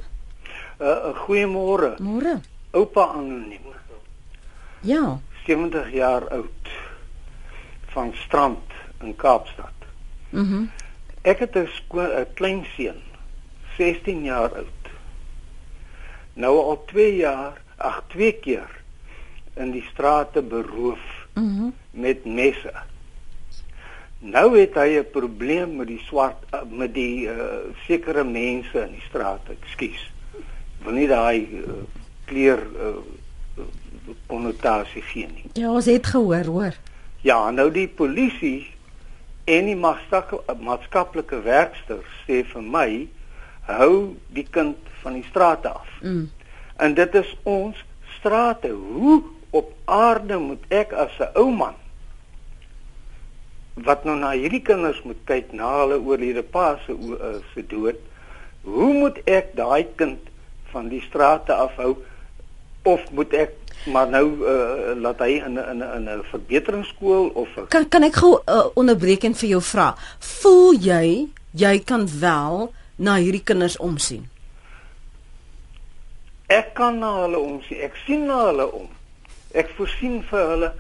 [0.79, 1.97] Uh goeiemôre.
[1.99, 2.41] Môre.
[2.73, 3.61] Oupa anoniem.
[4.83, 5.21] Ja.
[5.47, 6.69] 70 jaar oud
[7.95, 8.59] van Strand
[9.01, 9.73] in Kaapstad.
[10.31, 10.55] Mhm.
[10.55, 10.71] Mm
[11.23, 13.03] Ek het 'n 'n klein seun,
[13.77, 14.83] 16 jaar oud.
[16.35, 18.71] nou al 2 jaar, ag 2 keer
[19.55, 21.01] in die strate beroof.
[21.35, 22.73] Mm met messe.
[24.19, 26.39] Nou het hy 'n probleem met die swart
[26.71, 27.35] met die uh,
[27.87, 30.13] sekere mense in die straat, ekskuus.
[30.83, 31.73] Wil nie daai uh,
[32.25, 33.65] kleur uh,
[34.27, 35.45] konnotasie gee nie.
[35.53, 36.75] Ja, ons het gehoor, hoor.
[37.21, 38.72] Ja, nou die polisie
[39.45, 43.09] en die maatskap- maatskaplike werkster sê vir my
[43.67, 45.89] hou die kind van die strate af.
[46.03, 46.31] Mm.
[46.77, 47.85] En dit is ons
[48.19, 48.69] strate.
[48.71, 51.75] Hoe op aarde moet ek as 'n ou man
[53.75, 57.97] wat nou na hierdie kinders moet kyk na hulle oorlede pa se uh, se dood,
[58.63, 60.19] hoe moet ek daai kind
[60.73, 61.97] van die strate afhou
[62.83, 63.51] of moet ek
[63.87, 67.89] maar nou uh, laat hy in 'n in 'n in 'n verbeteringsskool of 'n Kan
[67.89, 69.95] kan ek gou uh, onderbreek en vir jou vra?
[70.19, 74.29] Voel jy jy kan wel na hierdie kinders omsien?
[76.47, 77.81] Ek kan na hulle omsien.
[77.81, 78.89] Ek sien na hulle om.
[79.55, 80.73] Ek voorsien vir hulle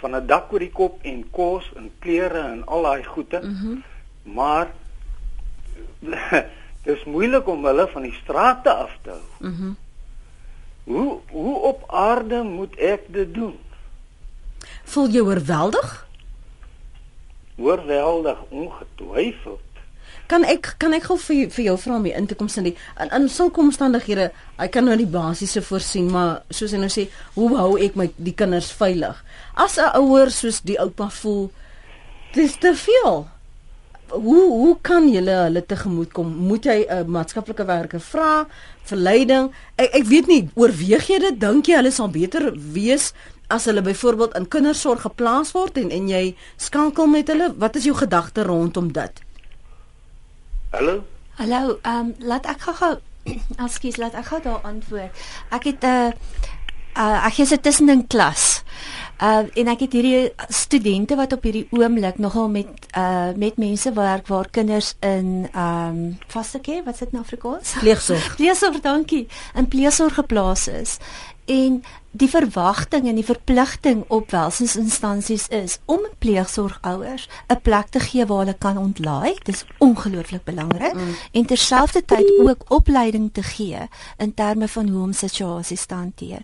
[0.00, 3.40] van 'n dak oor die kop en kos en klere en al daai goede.
[3.42, 3.82] Mm -hmm.
[4.22, 4.66] Maar
[6.86, 9.50] dis moeilik om hulle van die strate af te hou.
[9.50, 9.64] Mhm.
[9.64, 9.76] Mm
[10.86, 13.56] Hoe hoe op aarde moet ek dit doen?
[14.86, 16.06] Voel jy oorweldig?
[17.58, 19.64] Oorweldig ongetwyfeld.
[20.30, 22.76] Kan ek kan ek gou vir vir jou vra om hier in te kom Cindy?
[23.02, 27.08] In in sulke omstandighede, hy kan nou die basiese voorsien, maar soos hy nou sê,
[27.34, 29.18] hoe hou ek my die kinders veilig?
[29.54, 31.50] As 'n ouer soos die oupa voel,
[32.34, 33.26] dis te veel.
[34.10, 36.28] Hoe hoe kan jy hulle tegemoet kom?
[36.48, 38.46] Moet jy 'n maatskaplike werker vra
[38.84, 39.50] vir leiding?
[39.76, 41.40] Ek ek weet nie, oorweeg jy dit?
[41.40, 43.12] Dink jy hulle sal beter wees
[43.48, 47.54] as hulle byvoorbeeld in kindersorg geplaas word en en jy skakel met hulle?
[47.58, 49.22] Wat is jou gedagte rondom dit?
[50.70, 51.04] Hallo?
[51.36, 52.96] Hallo, ehm um, laat ek gou-gou
[53.66, 55.10] Ekskuus, laat ek gou daar antwoord.
[55.50, 56.12] Ek het 'n uh,
[56.96, 58.62] uh, ek gee se tussenin klas.
[59.22, 63.92] Uh en ek het hierdie studente wat op hierdie oomblik nogal met uh met mense
[63.92, 67.72] werk waar kinders in ehm um, vaste care, wat sit in Afrikaans?
[67.80, 68.34] Pleegsorg.
[68.40, 69.26] Pleegsorg, dankie.
[69.54, 70.98] In pleegsorg geplaas is.
[71.46, 78.26] En die verwagting en die verpligting op welsinsinstansies is om pleegsorgouers 'n plek te gee
[78.26, 79.36] waar hulle kan ontlaai.
[79.42, 81.14] Dis ongelooflik belangrik mm.
[81.32, 86.42] en terselfdertyd ook opleiding te gee in terme van hoe om situasies te hanteer.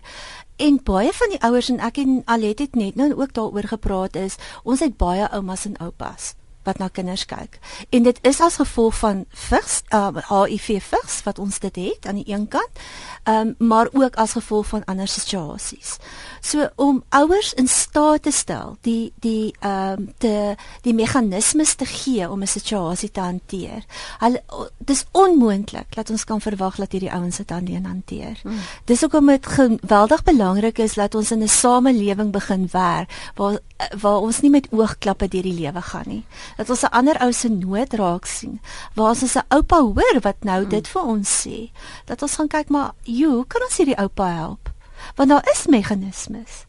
[0.63, 4.15] En baie van die ouers en ek en Alet het net nou ook daaroor gepraat
[4.15, 6.29] is, ons het baie oumas en oupas
[6.63, 7.59] wat na kinders kyk.
[7.89, 12.15] En dit is as gevolg van vigs, uh, HIV vigs wat ons dit het aan
[12.15, 12.83] die een kant,
[13.23, 15.97] um, maar ook as gevolg van ander situasies.
[16.41, 21.85] So om ouers in staat te stel die die ehm um, te die meganismes te
[21.85, 23.85] gee om 'n situasie te hanteer.
[24.19, 24.43] Hulle
[24.77, 28.39] dis onmoontlik dat ons kan verwag dat hierdie ouens dit alleen hanteer.
[28.41, 28.59] Hmm.
[28.85, 33.59] Dis hoekom dit geweldig belangrik is dat ons in 'n samelewing begin werk waar
[34.01, 36.23] waar ons nie met oogklappe deur die lewe gaan nie
[36.57, 38.61] dat ons 'n ander ou se nood raak sien.
[38.93, 40.69] Waar ons 'n oupa hoor wat nou hmm.
[40.69, 41.71] dit vir ons sê,
[42.05, 44.71] dat ons gaan kyk maar, hoe kan ons hierdie oupa help?
[45.15, 46.65] Want daar is meganismes.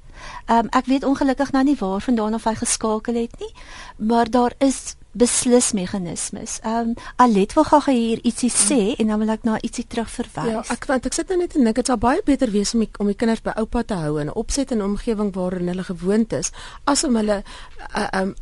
[0.47, 3.53] Ehm um, ek weet ongelukkig nou nie waar vandaan of hy geskakel het nie,
[3.97, 6.59] maar daar is beslis meganismes.
[6.63, 10.11] Ehm um, Alet wil gou hier ietsie sê en dan wil ek na ietsie terug
[10.11, 10.51] verwys.
[10.51, 12.83] Ja, ek want ek sit nou net en dink dit sal baie beter wees om
[12.85, 15.87] die, om die kinders by oupa te hou in 'n opset en omgewing waarin hulle
[15.87, 16.51] gewoond is
[16.85, 17.43] as om hulle
[17.97, 18.35] uh, um,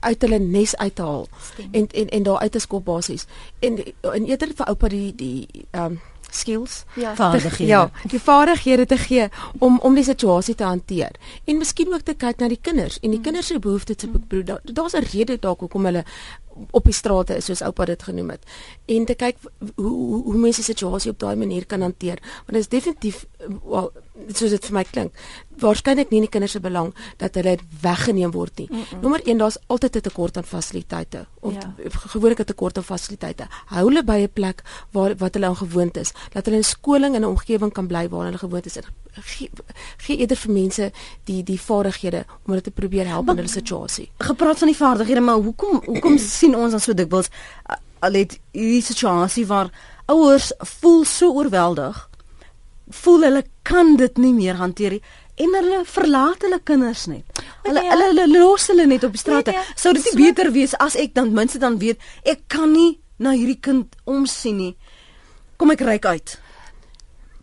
[0.00, 1.68] uit hulle nes uit te haal Stem.
[1.72, 3.26] en en en daar uit te skop basies.
[3.60, 6.00] En en eerder vir oupa die die ehm um,
[6.34, 7.14] skills ja.
[7.14, 7.66] vaardighede.
[7.66, 11.10] Ja die vaardighede te gee om om die situasie te hanteer.
[11.44, 13.24] En miskien ook te kyk na die kinders en die mm.
[13.24, 16.04] kinders se behoeftes te beproef daar's 'n rede dalk hoekom hulle
[16.70, 18.42] op die strate is soos oupa dit genoem het.
[18.86, 19.36] En te kyk
[19.74, 22.18] hoe hoe, hoe mense die situasie op daai manier kan hanteer.
[22.46, 23.26] Want dit is definitief
[23.64, 23.92] wel
[24.26, 25.12] soos dit vir my klink
[25.60, 28.68] waarskynlik nie in die kinders se belang dat hulle weggeneem word nie.
[28.70, 29.00] Mm -mm.
[29.00, 31.74] Nommer 1 daar's altyd 'n tekort aan fasiliteite of ja.
[31.88, 33.46] gewoonlik 'n tekort aan fasiliteite.
[33.66, 37.14] Hou hulle by 'n plek waar wat hulle aan gewoond is, dat hulle in skoling
[37.14, 38.78] in 'n omgewing kan bly waar hulle gewoond is.
[39.20, 39.50] Gee,
[39.96, 40.92] gee eerder vir mense
[41.24, 44.10] die die vaardighede om hulle te probeer help maar, in hulle situasie.
[44.18, 47.28] Gepraat van die vaardighede, maar hoekom hoekom sien ons dan so dikwels
[47.98, 49.70] al het hierdie situasie waar
[50.06, 52.04] ouers voel so oorweldig
[52.88, 55.02] voel hulle kan dit nie meer hanteer nie
[55.38, 57.42] en hulle verlaat hulle kinders net.
[57.66, 57.92] Hulle ja.
[57.92, 59.54] hulle, hulle los hulle net op die strate.
[59.54, 62.72] Nee, nee, Sou dit nie beter wees as ek dan minste dan weet ek kan
[62.72, 64.74] nie na hierdie kind omsien nie.
[65.58, 66.36] Kom ek ryk uit.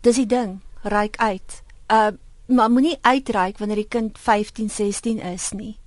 [0.04, 1.60] Dis die ding, ryk uit.
[1.92, 2.12] Uh
[2.46, 5.80] maar moenie uitryk wanneer die kind 15, 16 is nie.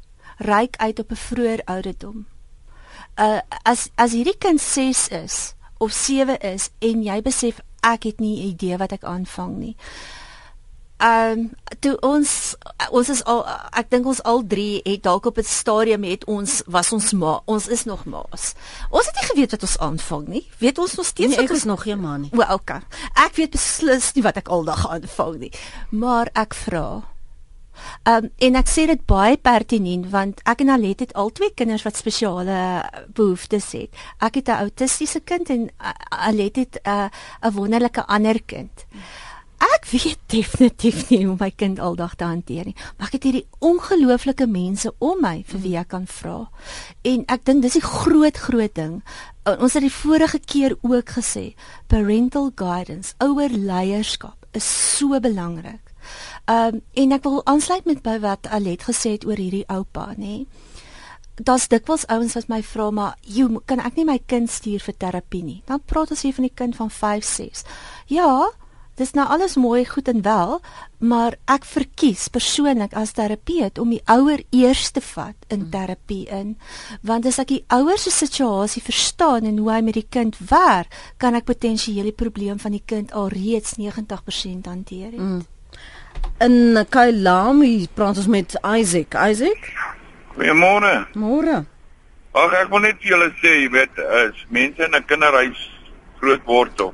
[0.43, 2.25] Ryk uit op 'n vroeër ouderdom.
[3.15, 8.19] Uh as as hierdie kind 6 is of 7 is en jy besef ek het
[8.19, 9.75] nie idee wat ek aanvang nie.
[10.99, 12.55] Ehm um, toe ons
[12.91, 13.45] ons is al
[13.79, 17.39] ek dink ons al drie het dalk op 'n stadium het ons was ons ma
[17.45, 18.53] ons is nog ma's.
[18.91, 20.47] Ons het nie geweet wat ons aanvang nie.
[20.57, 22.29] Weet ons nog steeds nee, ek is nog geen ma nie.
[22.31, 22.81] Wel, okay.
[23.13, 25.51] Ek weet beslis nie wat ek aldag aanvang nie.
[25.89, 27.03] Maar ek vra
[28.03, 31.85] Um en ek sê dit baie pertinent want ek en Alet het al twee kinders
[31.87, 32.83] wat spesiale
[33.15, 33.95] behoeftes het.
[34.19, 35.69] Ek het 'n autistiese kind en
[36.09, 37.09] Alet het 'n uh,
[37.47, 38.85] 'n wonderlike ander kind.
[39.59, 43.47] Ek weet definitief nie hoe my kind aldag te hanteer nie, maar ek het hierdie
[43.65, 46.37] ongelooflike mense om my vir wie ek kan vra.
[47.03, 49.01] En ek dink dis die groot groot ding.
[49.57, 51.53] Ons het die vorige keer ook gesê,
[51.91, 54.67] parental guidance, ouer leierskap is
[54.97, 55.83] so belangrik.
[56.49, 60.45] Um, en ek wil aansluit met by wat Alet gesê het oor hierdie oupa, nê.
[61.39, 64.97] Daar's dikwels ouens wat my vra maar, "Jy kan ek nie my kind stuur vir
[64.97, 67.63] terapie nie." Dan praat ons hier van die kind van 5, 6.
[68.07, 68.49] Ja,
[68.99, 70.57] dis nou alles mooi goed en wel,
[70.99, 75.69] maar ek verkies persoonlik as terapeut om die ouer eers te vat in hmm.
[75.73, 76.57] terapie in,
[77.01, 80.91] want as ek die ouer se situasie verstaan en hoe hy met die kind werk,
[81.17, 85.15] kan ek potensieel die probleem van die kind alreeds 90% hanteer.
[85.15, 85.47] Mm
[86.39, 89.15] in Kailami praat ons met Isaac.
[89.15, 89.71] Isaac?
[90.35, 90.93] Goeiemôre.
[91.19, 91.65] Môre.
[92.39, 95.59] Ag ek wil net vir julle sê, jy weet, as mense in 'n kinderhuis
[96.21, 96.93] groot word of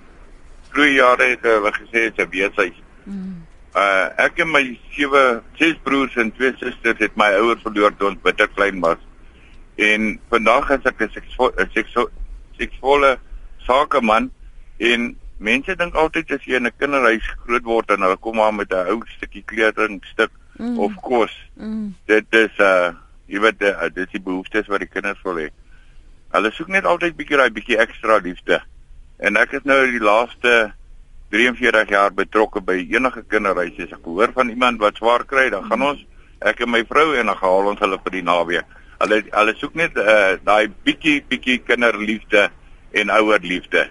[0.76, 2.78] groei jare het hulle gesê dit is 'n weeshuis.
[3.04, 3.44] Mm.
[3.76, 8.10] Uh ek en my sewe ses broers en twee susters het my ouers verloor toe
[8.12, 9.02] ons bitter klein was.
[9.76, 12.10] En vandag is ek 'n seksuele
[12.58, 13.18] seksuele
[13.68, 14.32] sakeman
[14.78, 18.54] en Mense dink altyd as jy in 'n kinderhuis groot word en hulle kom maar
[18.54, 20.80] met 'n ou stukkie kledingstuk mm.
[20.80, 21.34] of kos.
[21.60, 21.96] Mm.
[22.06, 22.94] Dit is uh
[23.28, 25.50] jy weet uh, dit is die behoeftes wat die kinders wil hê.
[26.32, 28.62] Hulle soek net altyd bietjie daai bietjie ekstra liefde.
[29.18, 30.74] En ek is nou die laaste
[31.32, 33.78] 43 jaar betrokke by enige kinderhuis.
[33.80, 36.04] As ek hoor van iemand wat swaar kry, dan gaan ons
[36.46, 38.80] ek en my vrou en dan haal ons hulle vir die naweek.
[39.00, 42.50] Hulle hulle soek net uh daai bietjie bietjie kinderliefde
[42.96, 43.88] en ouer liefde.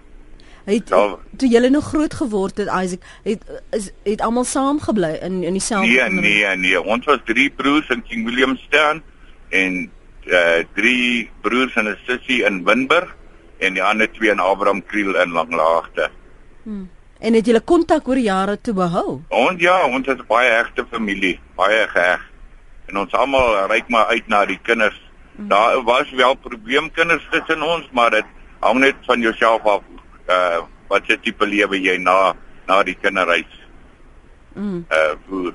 [0.64, 1.00] Het ja,
[1.36, 3.42] toe julle nog groot geword het Isaac, het
[3.76, 6.80] is het almal saam gebly in in dieselfde Nee, nee, nee.
[6.80, 9.02] Ons was drie broers in King Williamstown
[9.50, 9.90] en
[10.24, 13.12] uh drie broers en 'n sussie in Winburg
[13.64, 16.10] en die ander twee in Abraham Kriel in Langlaagte.
[16.62, 16.88] Hmm.
[17.20, 19.20] En het julle kontak oor jare toe behou?
[19.28, 22.22] Ons ja, ons is baie egte familie, baie geheg.
[22.90, 25.00] En ons almal reik maar uit na die kinders.
[25.36, 25.48] Hmm.
[25.48, 29.82] Daar was wel probleemkinders tussen ons, maar dit hang net van jouself af
[30.28, 32.34] uh wat se tipe lewe jy na
[32.68, 33.60] na die kinderhuis.
[34.54, 34.84] Mm.
[34.88, 35.54] Uh voer.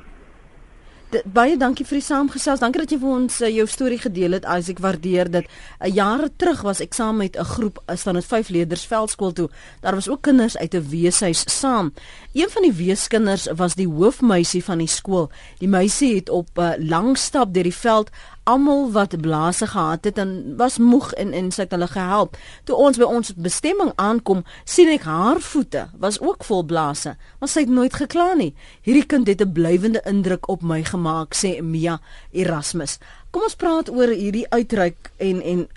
[1.09, 2.61] De, baie dankie vir die saamgesels.
[2.61, 4.43] Dankie dat jy vir ons uh, jou storie gedeel het.
[4.45, 5.47] Ek waardeer dit.
[5.81, 9.33] uh, Jare terug was ek saam met 'n groep, uh, staan dit vyf leerders veldskool
[9.33, 9.49] toe.
[9.81, 11.93] Daar was ook kinders uit 'n weeshuis saam.
[12.33, 15.31] Een van die weeskinders was die hoofmeisie van die skool.
[15.57, 18.09] Die meisie het op 'n uh, lang stap deur die veld
[18.49, 22.37] almal wat blaase gehad het en was moeg en en sy het hulle gehelp.
[22.65, 27.51] Toe ons by ons bestemming aankom, sien ek haar voete was ook vol blaase, maar
[27.51, 28.53] sy het nooit gekla nie.
[28.85, 31.99] Hierdie kind het 'n blywende indruk op my gemaak, sê Mia
[32.31, 32.97] Erasmus.
[33.31, 35.67] Kom ons praat oor hierdie uitreik en en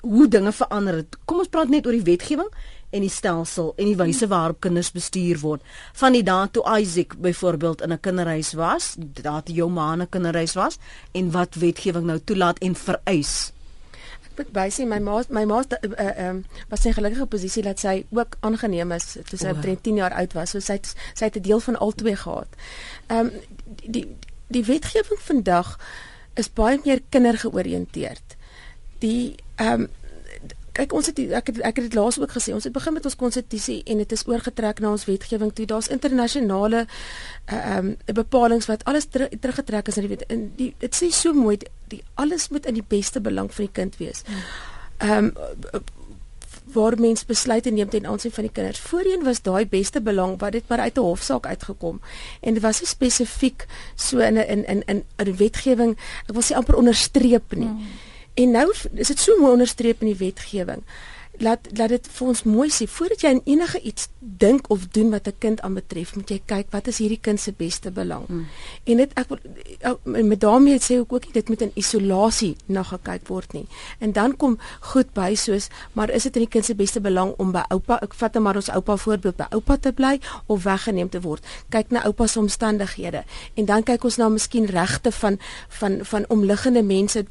[0.00, 1.16] hoe dinge verander het.
[1.24, 2.50] Kom ons praat net oor die wetgewing
[2.92, 5.64] en die stelsel en die wyse waarop kinders bestuur word.
[6.00, 10.08] Van die dae toe Isaac byvoorbeeld in 'n kinderhuis was, daat jou ma in 'n
[10.08, 10.78] kinderhuis was
[11.12, 13.52] en wat wetgewing nou toelaat en vereis.
[14.36, 17.78] Ek bysê my ma my ma ehm uh, um, was in 'n gelukkige posisie dat
[17.78, 20.50] sy ook aangeneem is toe sy omtrent 10 jaar oud was.
[20.50, 22.48] So sy het, sy het 'n deel van al twee gehad.
[23.06, 23.30] Ehm um,
[23.64, 24.16] die, die
[24.52, 25.78] die wetgewing vandag
[26.34, 28.36] is baie meer kindergeoriënteerd.
[28.98, 29.88] Die ehm um,
[30.72, 33.04] kyk ons het ek het ek het dit laas ook gesê ons het begin met
[33.04, 37.96] ons konstitusie en dit is oorgetrek na ons wetgewing toe daar's internasionale eh, ehm uh,
[38.08, 41.32] um, bepalinge wat alles ter, teruggetrek is in die wet en die dit sê so
[41.32, 41.58] mooi
[41.92, 44.24] die, alles moet in die beste belang van die kind wees.
[44.98, 45.82] Ehm um,
[46.72, 48.78] waar mens besluite neem ten aansien van die kinders.
[48.78, 52.00] Voorheen was daai beste belang wat dit maar uit 'n hofsaak uitgekom
[52.40, 55.96] en dit was nie spesifiek so in 'n in in in 'n wetgewing
[56.28, 57.66] ek wil sê amper onderstreep nie.
[57.66, 58.11] Hmm.
[58.34, 60.84] En nou is dit so mooi onderstreep in die wetgewing
[61.42, 65.10] laat laat dit vir ons mooi sê voordat jy aan enige iets dink of doen
[65.10, 68.46] wat 'n kind aanbetref moet jy kyk wat is hierdie kind se beste belang hmm.
[68.84, 69.26] en dit ek
[70.04, 73.66] met daarmee sê ek ook nie dit moet in isolasie na gekyk word nie
[73.98, 77.34] en dan kom goed by soos maar is dit in die kind se beste belang
[77.38, 81.08] om by oupa ek vat maar ons oupa voorbeeld by oupa te bly of weggeneem
[81.08, 83.24] te word kyk na oupa se omstandighede
[83.54, 85.38] en dan kyk ons na miskien regte van
[85.68, 87.24] van van omliggende mense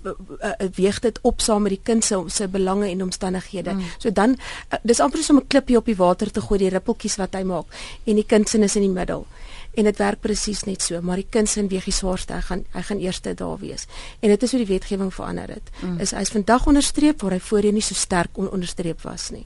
[0.75, 4.00] weeg dit op saam met die kind se se belange en omstandighede hmm.
[4.01, 6.73] So dan uh, dis amper soos om 'n klipjie op die water te gooi, die
[6.73, 7.69] rippeltjies wat hy maak
[8.05, 9.27] en die kind se is in die middel.
[9.73, 12.65] En dit werk presies net so, maar die kind se weeg die swaarste, hy gaan
[12.73, 13.87] hy gaan eerste daar wees.
[14.19, 15.69] En dit is hoe die wetgewing verander het.
[15.81, 15.99] Mm.
[15.99, 19.45] Is hy's vandag onderstreep waar hy voorheen nie so sterk on onderstreep was nie.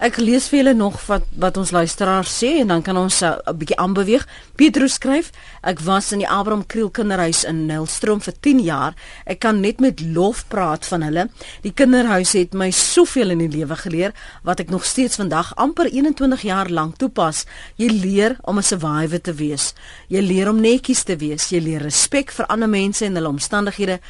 [0.00, 3.34] Ek lees vir julle nog wat wat ons luisteraars sê en dan kan ons uh,
[3.36, 4.26] 'n uh, bietjie aanbeweeg.
[4.56, 5.32] Petrus skryf:
[5.62, 8.94] Ek was in die Abraham Kriel kinderhuis in Nelstroom vir 10 jaar.
[9.26, 11.28] Ek kan net met lof praat van hulle.
[11.62, 15.90] Die kinderhuis het my soveel in die lewe geleer wat ek nog steeds vandag amper
[15.90, 17.44] 21 jaar lank toepas.
[17.76, 19.74] Jy leer om 'n survivor te wees.
[20.08, 21.50] Jy leer om netjies te wees.
[21.50, 24.00] Jy leer respek vir ander mense en hulle omstandighede.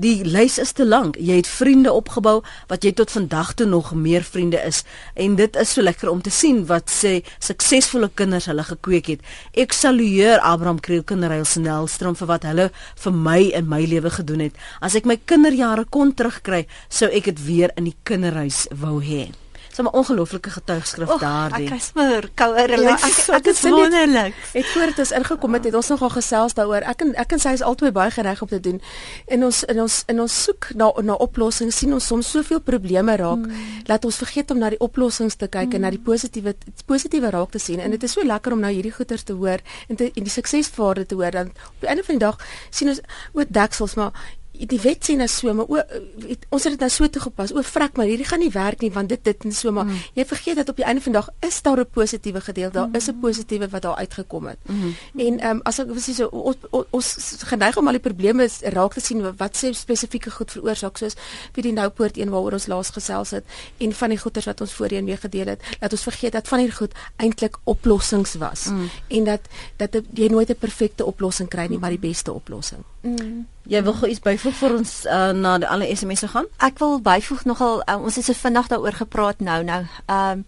[0.00, 1.18] Die lys is te lank.
[1.20, 2.38] Jy het vriende opgebou
[2.70, 4.78] wat jy tot vandag toe nog meer vriende is
[5.12, 9.26] en dit is so lekker om te sien wat sê suksesvolle kinders hulle gekweek het.
[9.52, 12.70] Ek salueer Abraham Kinderhuis en Nelstrom vir wat hulle
[13.04, 14.56] vir my in my lewe gedoen het.
[14.80, 19.28] As ek my kinderjare kon terugkry, sou ek dit weer in die kinderhuis wou hê
[19.74, 21.66] so 'n ongelooflike getuigskrif daardie.
[21.66, 22.80] Ek is maar kouer.
[22.80, 24.34] Ja, ek ek is wonderlik.
[24.52, 26.82] Het voordat ons ingekom het, het ons nogal gesels daaroor.
[26.82, 28.80] Ek en ek en sy is albei baie gereg op te doen.
[29.26, 33.16] En ons in ons in ons soek na na oplossings sien ons soms soveel probleme
[33.16, 33.84] raak hmm.
[33.84, 35.74] dat ons vergeet om na die oplossings te kyk hmm.
[35.74, 36.54] en na die positiewe
[36.86, 37.80] positiewe raak te sien.
[37.80, 39.58] En dit is so lekker om nou hierdie goeters te hoor
[39.88, 42.38] en te, en die suksesvare te hoor dan op die einde van die dag
[42.70, 43.00] sien ons
[43.32, 44.12] ook deksels maar
[44.68, 45.80] die wet sê nou so maar o
[46.50, 49.08] ons het dit nou so toegepas o vrek maar hierdie gaan nie werk nie want
[49.08, 50.02] dit dit en so maar mm.
[50.18, 52.94] jy vergeet dat op die einde van dag is daar 'n positiewe gedeelte daar mm.
[52.94, 54.94] is 'n positiewe wat daar uitgekom het mm.
[55.16, 56.56] en ehm um, as ek was so ons,
[56.90, 57.08] ons
[57.44, 61.16] geneig om al die probleme raak te sien wat sê spesifieke goed veroorsaak soos
[61.52, 63.44] vir die Noupoort een waaroor ons laas gesels het
[63.78, 66.58] en van die goeters wat ons voorheen mee gedeel het dat ons vergeet dat van
[66.58, 68.90] hierdie goed eintlik oplossings was mm.
[69.08, 69.40] en dat
[69.76, 73.46] dat jy nooit 'n perfekte oplossing kry nie maar die beste oplossing mm.
[73.70, 76.46] Jy wil gou iets byvoeg vir ons uh, na die alle SMS'e gaan?
[76.58, 79.82] Ek wil byvoeg nogal uh, ons het so vinnig daaroor gepraat nou nou.
[80.06, 80.44] Ehm um,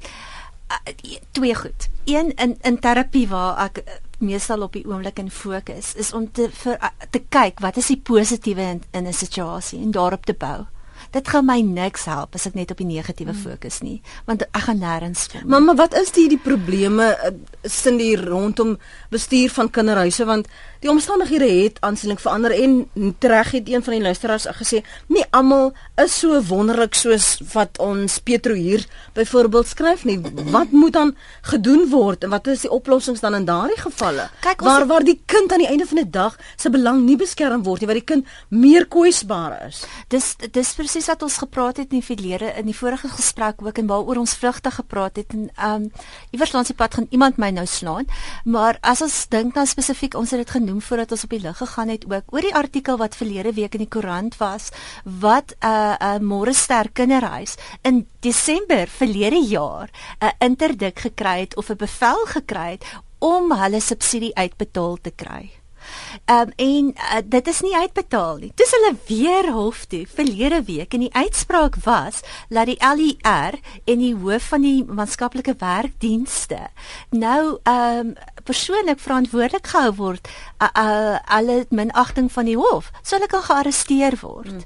[0.72, 1.88] uh, twee goed.
[2.04, 3.84] Een in in terapie waar ek
[4.18, 6.78] meestal op die oomblik in fokus is om te vir,
[7.10, 10.66] te kyk wat is die positiewe in, in 'n situasie en daarop te bou
[11.12, 13.42] dit gaan my niks help as ek net op die negatiewe hmm.
[13.44, 15.46] fokus nie want ek gaan nêrens kom.
[15.50, 17.12] Mamma, wat is die die probleme
[17.68, 18.76] sin hier rondom
[19.12, 20.50] bestuur van kinderhuise want
[20.82, 22.80] die omstandighede het aansienlik verander en
[23.20, 24.82] reg het een van die luisteraars gesê
[25.12, 25.70] nie almal
[26.02, 28.84] is so wonderlik soos wat ons Petro hier
[29.14, 30.18] byvoorbeeld skryf nie.
[30.50, 31.14] Wat moet dan
[31.52, 34.28] gedoen word en wat is die oplossings dan in daardie gevalle?
[34.40, 37.62] Kijk, waar waar die kind aan die einde van die dag se belang nie beskerm
[37.62, 39.84] word nie, waar die kind meer kwesbaar is.
[40.08, 43.62] Dis dis presies presies wat ons gepraat het in die verlede in die vorige gesprek
[43.62, 45.90] ook en waaroor ons vrugtig gepraat het en ehm um,
[46.30, 48.06] iewers langs die pad gaan iemand my nou slaan.
[48.44, 51.56] Maar as ons dink dan spesifiek ons het dit genoem voordat ons op die lig
[51.56, 54.70] gegaan het ook oor die artikel wat verlede week in die koerant was
[55.04, 59.90] wat 'n uh, 'n uh, môre ster kinderhuis in Desember verlede jaar
[60.20, 62.84] 'n uh, interdik gekry het of 'n bevel gekry het
[63.18, 65.61] om hulle subsidie uitbetaal te kry.
[66.24, 68.52] Ehm um, en uh, dit is nie uitbetaal nie.
[68.54, 73.98] Dis hulle weer hof toe verlede week en die uitspraak was dat die LER en
[73.98, 76.68] die hoof van die maatskaplike werkdienste
[77.10, 80.28] nou ehm um, persoonlik verantwoordelik gehou word
[80.62, 82.90] uh, uh, alle minagting van die hof.
[83.02, 84.50] So hulle kan gearresteer word.
[84.50, 84.64] Hmm.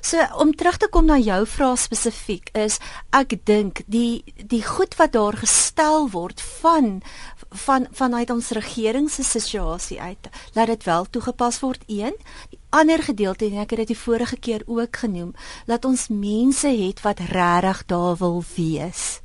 [0.00, 2.78] So om terug te kom na jou vraag spesifiek is
[3.16, 7.02] ek dink die die goed wat daar gestel word van
[7.50, 11.82] van vanuit ons regering se situasie uit laat dit wel toegepas word.
[11.86, 12.16] Een
[12.50, 15.34] die ander gedeelte en ek het dit die vorige keer ook genoem
[15.66, 19.20] dat ons mense het wat regtig daar wil wees.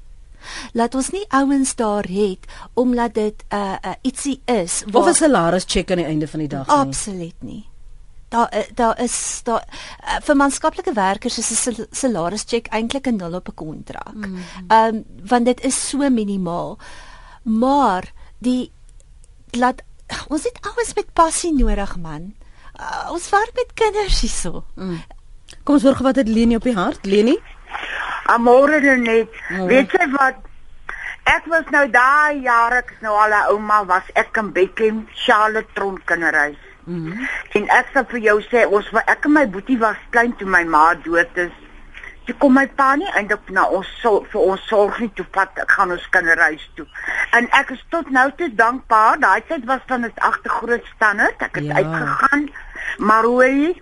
[0.74, 5.13] Laat ons nie ouens daar het omdat dit 'n uh, uh, ietsie is of 'n
[5.13, 6.76] salaris check aan die einde van die dag nie.
[6.76, 7.65] Absoluut nie.
[8.28, 9.63] Daar uh, daar is daar
[10.03, 14.13] uh, vir maatskaplike werkers is 'n salaris check eintlik 'n nul op 'n kontrak.
[14.13, 14.38] Mm.
[14.67, 16.78] Ehm um, want dit is so minimaal
[17.43, 18.71] maar die
[19.57, 19.83] laat
[20.27, 22.33] ons het alles met passie nodig man.
[22.79, 24.63] Uh, ons werk met kinders hierso.
[24.75, 25.01] Mm.
[25.63, 27.37] Kom ons hoor wat het Leni op die hart, Leni?
[28.33, 29.29] Amore net.
[29.49, 29.67] Mm.
[29.67, 30.41] Weet jy wat?
[31.29, 35.07] Ek was nou daai jare, ek is nou al 'n ouma, was ek in Beckham
[35.13, 36.59] Charlotte Tron kinderhuis.
[36.85, 37.27] Mm.
[37.55, 40.63] En ek sê vir jou sê ons ek en my boetie was klein toe my
[40.63, 41.55] ma dood is.
[42.26, 45.57] Jy kom my pa nie eintlik na ons so, vir ons sorg nie toe pad
[45.59, 46.86] ek gaan ons kinderhuis toe.
[47.36, 49.19] En ek is tot nou toe dankbaar.
[49.19, 51.41] Daai tyd was dan 'n agtergroot standaard.
[51.41, 51.74] Ek het ja.
[51.74, 52.49] uitgegaan.
[52.97, 53.76] Maar hoe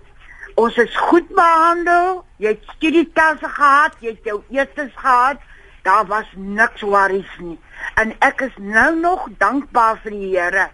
[0.54, 2.24] ons is goed behandel.
[2.36, 5.40] Jy het studietasse gehad, jy het jou eetes gehad.
[5.82, 7.58] Daar was niks worries nie.
[7.94, 10.68] En ek is nou nog dankbaar vir die Here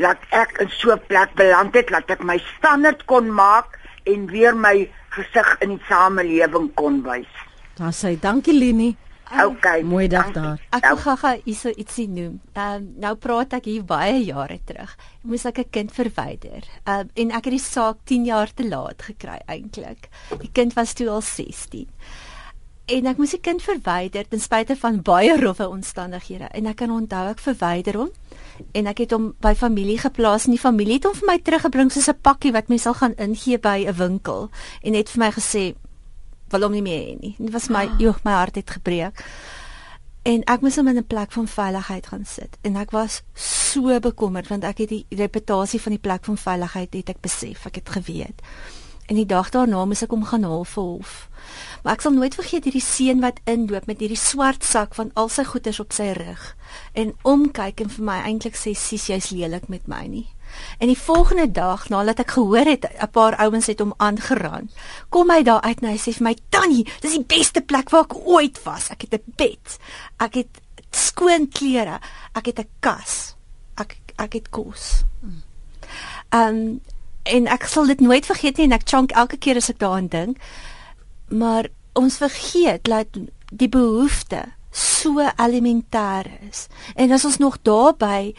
[0.00, 4.26] dat ek in so 'n plek beland het dat ek my standaard kon maak en
[4.26, 4.90] weer my
[5.20, 7.30] gesig in die samelewing kon wys.
[7.78, 8.96] Daar sê dankie Leni.
[9.30, 9.82] Okay.
[9.86, 10.58] Mooi dag daar.
[10.74, 12.40] Ek wil gaga hierso ietsie noem.
[12.56, 14.96] Ehm um, nou praat ek hier baie jare terug.
[15.22, 16.66] Moes ek 'n kind verwyder.
[16.84, 20.10] Ehm um, en ek het die saak 10 jaar te laat gekry eintlik.
[20.40, 21.86] Die kind was toe al 16.
[22.90, 26.48] En ek moes die kind verwyder ten spyte van baie rowwe omstandighede.
[26.58, 28.10] En ek kan onthou ek verwyder hom
[28.76, 31.92] en ek het hom by familie geplaas en die familie het hom vir my teruggebring
[31.92, 34.50] soos 'n pakkie wat mens sal gaan ingee by 'n winkel
[34.82, 35.74] en het vir my gesê
[36.50, 37.34] wil hom nie meer hê nie.
[37.38, 37.98] Dit was my, oh.
[37.98, 39.24] joh, my hart het gebreek.
[40.22, 44.00] En ek moes hom in 'n plek van veiligheid gaan sit en ek was so
[44.00, 47.74] bekommerd want ek het die reputasie van die plek van veiligheid het ek besef, ek
[47.74, 48.42] het geweet.
[49.10, 51.14] En die dag daarna moes ek hom gaan haal vir hof.
[51.82, 55.30] Maar ek sal nooit vergeet hierdie seun wat inloop met hierdie swart sak van al
[55.34, 56.44] sy goederes op sy rug
[56.94, 60.28] en omkyk en vir my eintlik sê sis jy's lelik met my nie.
[60.78, 64.70] En die volgende dag nadat ek gehoor het 'n paar ouens het hom aangeraan,
[65.08, 68.06] kom hy daar uit en hy sê vir my: "Tannie, dis die beste plek waar
[68.06, 68.90] ek ooit was.
[68.90, 69.78] Ek het 'n bed.
[70.18, 71.98] Ek het skoon klere.
[72.34, 73.34] Ek het 'n kas.
[73.74, 75.02] Ek ek het kos."
[76.30, 76.80] Ehm um,
[77.22, 80.08] en ek sal dit nooit vergeet nie en ek chunk elke keer as ek daaraan
[80.08, 80.38] dink.
[81.28, 81.68] Maar
[81.98, 83.06] ons vergeet dat
[83.50, 86.68] die behoefte so elementêr is.
[86.94, 88.34] En as ons nog daarbey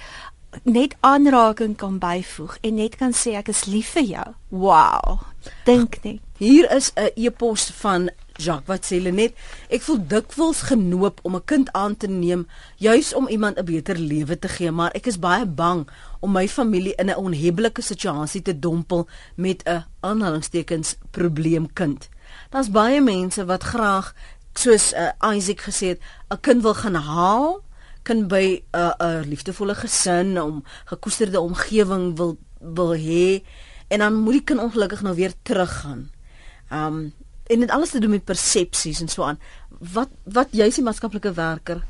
[0.63, 4.27] net aanraking kan byvoeg en net kan sê ek is lief vir jou.
[4.49, 5.21] Wow.
[5.65, 6.19] Dink net.
[6.37, 8.09] Hier is 'n e-pos van
[8.43, 9.35] Jacques wat sê net
[9.69, 13.97] ek voel dikwels genoop om 'n kind aan te neem juis om iemand 'n beter
[13.97, 15.87] lewe te gee, maar ek is baie bang
[16.19, 22.09] om my familie in 'n onhebbelike situasie te dompel met 'n aanhalingstekens probleemkind.
[22.49, 24.13] Daar's baie mense wat graag
[24.53, 27.63] soos uh, Isaac gesê het, 'n kind wil gaan haal
[28.03, 33.43] kan by 'n uh, 'n uh, liefdevolle gesin om gekoesterde omgewing wil wil hê
[33.87, 36.09] en dan moet die kind ongelukkig nou weer teruggaan.
[36.71, 37.13] Um
[37.51, 39.39] en dit alles te doen met persepsies en so aan.
[39.93, 41.83] Wat wat jy's die maatskaplike werker?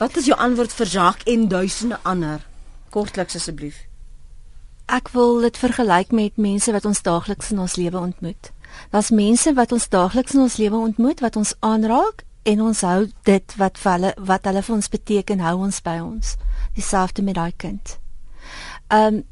[0.00, 2.42] Wat is jou antwoord vir Jacques en duisende ander?
[2.90, 3.84] Kortliks asseblief.
[4.86, 8.52] Ek wil dit vergelyk met mense wat ons daagliks in ons lewe ontmoet.
[8.92, 13.06] Daar's mense wat ons daagliks in ons lewe ontmoet wat ons aanraak en ons hou
[13.26, 16.36] dit wat hulle wat hulle vir ons beteken hou ons by ons
[16.78, 17.96] dieselfde met daai kind.
[18.88, 19.24] Ehm um,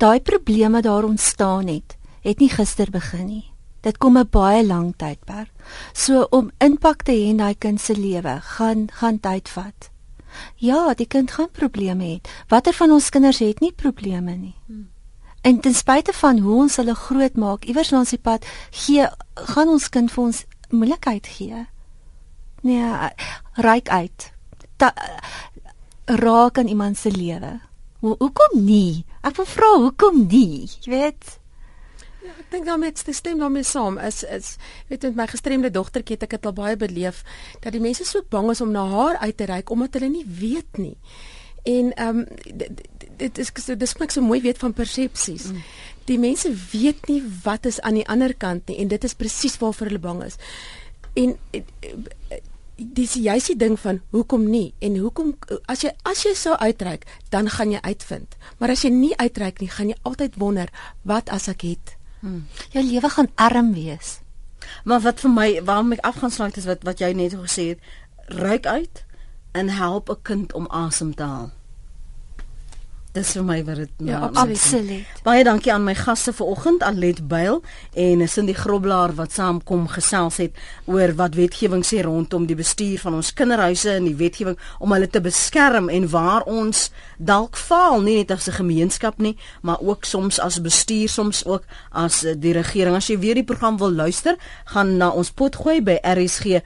[0.00, 3.49] daai probleme daar ontstaan het het nie gister begin nie.
[3.80, 5.50] Dit kom 'n baie lang tydperk.
[5.92, 9.90] So om impak te hê in daai kind se lewe gaan gaan tyd vat.
[10.56, 12.20] Ja, die kind gaan probleme hê.
[12.48, 14.54] Watter van ons kinders het nie probleme nie?
[14.66, 14.88] Hmm.
[15.42, 19.88] En ten spyte van hoe ons hulle grootmaak, iewers langs die pad gee gaan ons
[19.88, 21.66] kind vir ons moeilikheid gee.
[22.62, 22.92] Nee,
[23.54, 24.32] ryk uit.
[24.76, 24.92] Ta,
[26.04, 27.60] raak aan iemand se lewe.
[28.00, 29.04] Ho hoekom nie?
[29.24, 30.68] Ek wil vra hoekom nie?
[30.84, 31.39] Jy weet.
[32.20, 34.56] Ja, ek dink dan met die stem daarmee saam is is
[34.88, 37.22] weet met my gestremde dogtertjie het ek dit al baie beleef
[37.64, 40.26] dat die mense so bang is om na haar uit te reik omdat hulle nie
[40.26, 40.96] weet nie.
[41.62, 42.26] En ehm um,
[43.20, 45.50] dit is dis maak so mooi weet van persepsies.
[45.52, 45.62] Mm.
[46.08, 49.58] Die mense weet nie wat is aan die ander kant nie en dit is presies
[49.60, 50.36] waarvoor hulle bang is.
[51.14, 51.36] En
[52.80, 55.34] dis juist die ding van hoekom nie en hoekom
[55.68, 59.60] as jy as jy sou uitreik dan gaan jy uitvind maar as jy nie uitreik
[59.60, 60.72] nie gaan jy altyd wonder
[61.04, 62.46] wat as ek het hmm.
[62.70, 64.18] jou lewe gaan arm wees
[64.84, 67.80] maar wat vir my waarom ek afgaan sluit is wat wat jy net gesê het
[68.40, 69.04] ryk uit
[69.52, 71.50] en help 'n kind om asem te haal
[73.10, 75.02] Dis vir my wat dit Ja, absoluut.
[75.26, 77.58] Baie dankie aan my gaste vanoggend, Alet Byl
[77.98, 80.54] en Cindy Groblaar wat saamkom gesels het
[80.86, 85.10] oor wat wetgewing sê rondom die bestuur van ons kinderhuise en die wetgewing om hulle
[85.10, 90.04] te beskerm en waar ons dalk faal, nie net as 'n gemeenskap nie, maar ook
[90.04, 92.96] soms as bestuur, soms ook as die regering.
[92.96, 96.58] As jy weer die program wil luister, gaan na ons potgooi by rsg.co.za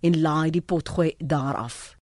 [0.00, 1.98] en laai die potgooi daar af.